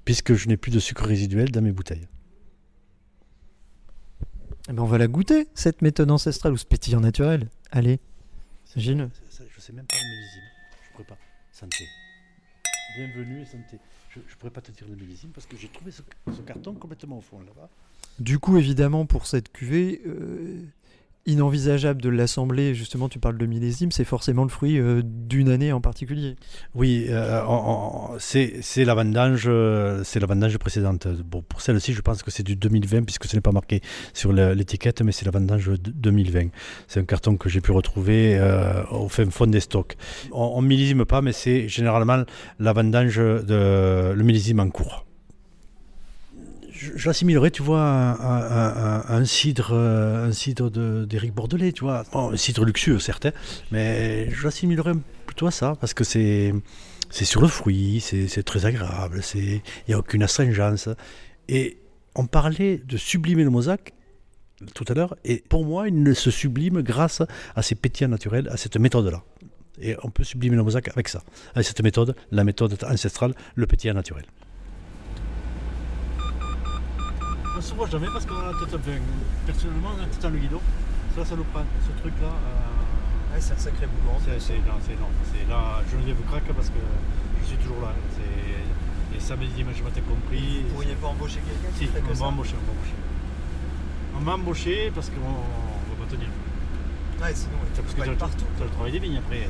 Puisque 0.04 0.34
je 0.34 0.48
n'ai 0.48 0.56
plus 0.56 0.70
de 0.70 0.78
sucre 0.78 1.04
résiduel 1.04 1.50
dans 1.50 1.62
mes 1.62 1.72
bouteilles. 1.72 2.06
Eh 4.68 4.72
ben, 4.72 4.82
On 4.82 4.86
va 4.86 4.98
la 4.98 5.06
goûter, 5.08 5.48
cette 5.54 5.82
méthode 5.82 6.10
ancestrale 6.10 6.52
ou 6.52 6.56
ce 6.56 6.64
pétillant 6.66 7.00
naturel. 7.00 7.48
Allez, 7.70 8.00
Gilles. 8.74 9.08
Je 9.54 9.60
sais 9.60 9.72
même 9.72 9.86
pas 9.86 9.96
le 9.96 10.08
millésime. 10.08 10.42
Je 10.86 10.92
pourrais 10.92 11.04
pas. 11.04 11.18
Santé. 11.52 11.84
Bienvenue 12.96 13.42
et 13.42 13.46
santé. 13.46 13.78
Je 14.10 14.20
ne 14.20 14.24
pourrais 14.38 14.50
pas 14.52 14.60
te 14.60 14.70
dire 14.72 14.86
le 14.88 14.94
millésime 14.96 15.30
parce 15.30 15.46
que 15.46 15.56
j'ai 15.56 15.68
trouvé 15.68 15.90
ce, 15.90 16.02
ce 16.34 16.40
carton 16.42 16.74
complètement 16.74 17.18
au 17.18 17.20
fond 17.20 17.40
là-bas. 17.40 17.68
Du 18.18 18.38
coup, 18.38 18.56
évidemment, 18.56 19.04
pour 19.06 19.26
cette 19.26 19.52
cuvée, 19.52 20.00
euh, 20.06 20.62
inenvisageable 21.26 22.00
de 22.00 22.08
l'assembler, 22.08 22.74
justement, 22.74 23.08
tu 23.08 23.18
parles 23.18 23.36
de 23.36 23.46
millésime, 23.46 23.90
c'est 23.90 24.04
forcément 24.04 24.44
le 24.44 24.48
fruit 24.48 24.78
euh, 24.78 25.02
d'une 25.04 25.48
année 25.48 25.72
en 25.72 25.80
particulier. 25.80 26.36
Oui, 26.74 27.06
euh, 27.08 27.40
c'est 28.18 28.84
la 28.84 28.94
vendange, 28.94 29.44
euh, 29.46 30.02
c'est 30.04 30.20
la 30.20 30.26
vendange 30.26 30.56
précédente. 30.58 31.08
Bon, 31.08 31.42
pour 31.42 31.60
celle-ci, 31.60 31.92
je 31.92 32.00
pense 32.00 32.22
que 32.22 32.30
c'est 32.30 32.44
du 32.44 32.56
2020 32.56 33.02
puisque 33.02 33.26
ce 33.26 33.34
n'est 33.34 33.42
pas 33.42 33.52
marqué 33.52 33.80
sur 34.14 34.32
l'étiquette, 34.32 35.02
mais 35.02 35.12
c'est 35.12 35.24
la 35.24 35.32
vendange 35.32 35.66
de 35.66 35.90
2020. 35.90 36.48
C'est 36.86 37.00
un 37.00 37.04
carton 37.04 37.36
que 37.36 37.48
j'ai 37.48 37.60
pu 37.60 37.72
retrouver 37.72 38.40
au 38.90 39.08
fin 39.08 39.28
fond 39.30 39.46
des 39.46 39.60
stocks. 39.60 39.96
On, 40.32 40.62
ne 40.62 40.66
millésime 40.66 41.04
pas, 41.04 41.22
mais 41.22 41.32
c'est 41.32 41.68
généralement 41.68 42.22
la 42.58 42.72
vendange 42.72 43.16
de 43.16 44.12
le 44.12 44.22
millésime 44.22 44.60
en 44.60 44.70
cours. 44.70 45.06
L'assimilerais, 47.04 47.50
tu 47.50 47.62
vois, 47.62 47.82
à 47.82 49.14
un 49.14 49.24
cidre, 49.24 49.70
euh, 49.72 50.28
un 50.28 50.32
cidre 50.32 50.70
de- 50.70 51.04
d'Éric 51.04 51.32
Bordelais, 51.34 51.72
tu 51.72 51.84
vois. 51.84 52.04
Un 52.12 52.36
cidre 52.36 52.64
luxueux, 52.64 52.98
certes, 52.98 53.26
hein, 53.26 53.32
mais 53.70 54.30
je 54.30 54.44
l'assimilerais 54.44 54.94
plutôt 55.26 55.46
à 55.46 55.50
ça, 55.50 55.74
parce 55.80 55.94
que 55.94 56.04
c'est 56.04 56.52
sur 57.10 57.40
le 57.40 57.48
fruit, 57.48 58.00
c'est 58.00 58.42
très 58.42 58.66
agréable, 58.66 59.20
il 59.34 59.60
n'y 59.88 59.94
a 59.94 59.98
aucune 59.98 60.22
astringence. 60.22 60.88
Et 61.48 61.78
on 62.14 62.26
parlait 62.26 62.78
de 62.84 62.96
sublimer 62.96 63.44
le 63.44 63.50
mosaque 63.50 63.92
tout 64.74 64.84
à 64.88 64.94
l'heure, 64.94 65.16
et 65.24 65.44
pour 65.48 65.64
moi, 65.64 65.88
il 65.88 66.02
ne 66.02 66.14
se 66.14 66.30
sublime 66.30 66.80
grâce 66.82 67.22
à 67.54 67.62
ces 67.62 67.74
pétillants 67.74 68.08
naturels, 68.08 68.48
à 68.50 68.56
cette 68.56 68.76
méthode-là. 68.78 69.22
Et 69.80 69.94
on 70.02 70.08
peut 70.10 70.24
sublimer 70.24 70.56
le 70.56 70.62
mosaque 70.62 70.88
avec 70.88 71.08
ça, 71.08 71.22
avec 71.54 71.66
cette 71.66 71.82
méthode, 71.82 72.16
la 72.30 72.44
méthode 72.44 72.78
ancestrale, 72.90 73.34
le 73.54 73.66
pétillant 73.66 73.92
naturel. 73.94 74.24
On 77.56 77.60
se 77.62 77.72
voit 77.72 77.88
jamais 77.88 78.08
parce 78.12 78.26
qu'on 78.26 78.36
a 78.36 78.52
bien. 78.52 79.00
Personnellement, 79.46 79.92
on 79.96 80.02
a 80.02 80.22
dans 80.22 80.28
le 80.28 80.38
guidon. 80.38 80.60
Ça, 81.16 81.24
ça 81.24 81.36
nous 81.36 81.44
prend. 81.44 81.64
Ce 81.86 82.00
truc-là, 82.02 82.28
euh, 82.28 83.36
c'est 83.40 83.54
un 83.54 83.56
sacré 83.56 83.86
boulot. 83.86 84.18
c'est 84.24 84.38
c'est 84.38 84.56
énorme, 84.56 84.80
c'est 84.84 84.92
énorme. 84.92 85.12
Là, 85.48 85.82
Geneviève 85.90 86.20
craque 86.28 86.52
parce 86.54 86.68
que 86.68 86.78
je 87.40 87.46
suis 87.46 87.56
toujours 87.56 87.80
là. 87.80 87.94
Et 89.16 89.20
samedi, 89.20 89.48
dimanche 89.56 89.82
matin 89.82 90.02
compris. 90.06 90.64
Vous 90.68 90.74
pourriez 90.74 90.94
pas 90.96 91.06
embaucher 91.08 91.40
quelqu'un 91.40 91.74
Si, 91.78 91.88
on 91.96 92.12
va 92.12 92.26
embaucher, 92.26 92.56
on 92.60 92.66
va 92.66 92.72
embaucher. 92.72 92.96
On 94.16 94.20
va 94.20 94.32
embaucher 94.34 94.92
parce 94.94 95.08
qu'on 95.08 95.16
ne 95.16 95.96
va 95.96 96.04
pas 96.04 96.10
tenir. 96.10 96.28
Ouais, 97.22 97.34
sinon, 97.34 97.56
Parce 97.74 97.94
que 97.94 98.02
tu 98.02 98.10
as, 98.10 98.14
partout. 98.16 98.44
le 98.60 98.68
travail 98.68 98.92
des 98.92 98.98
vignes 98.98 99.16
après. 99.16 99.48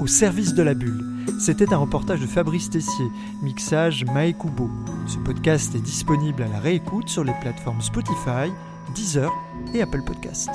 Au 0.00 0.08
service 0.08 0.54
de 0.54 0.62
la 0.64 0.74
bulle. 0.74 1.04
C'était 1.38 1.72
un 1.72 1.76
reportage 1.76 2.20
de 2.20 2.26
Fabrice 2.26 2.68
Tessier, 2.68 3.04
mixage 3.40 4.04
Mae 4.06 4.32
Kubo. 4.32 4.68
Ce 5.06 5.18
podcast 5.18 5.72
est 5.76 5.80
disponible 5.80 6.42
à 6.42 6.48
la 6.48 6.58
réécoute 6.58 7.08
sur 7.08 7.22
les 7.22 7.34
plateformes 7.40 7.80
Spotify, 7.80 8.50
Deezer 8.92 9.30
et 9.72 9.82
Apple 9.82 10.02
Podcast. 10.04 10.50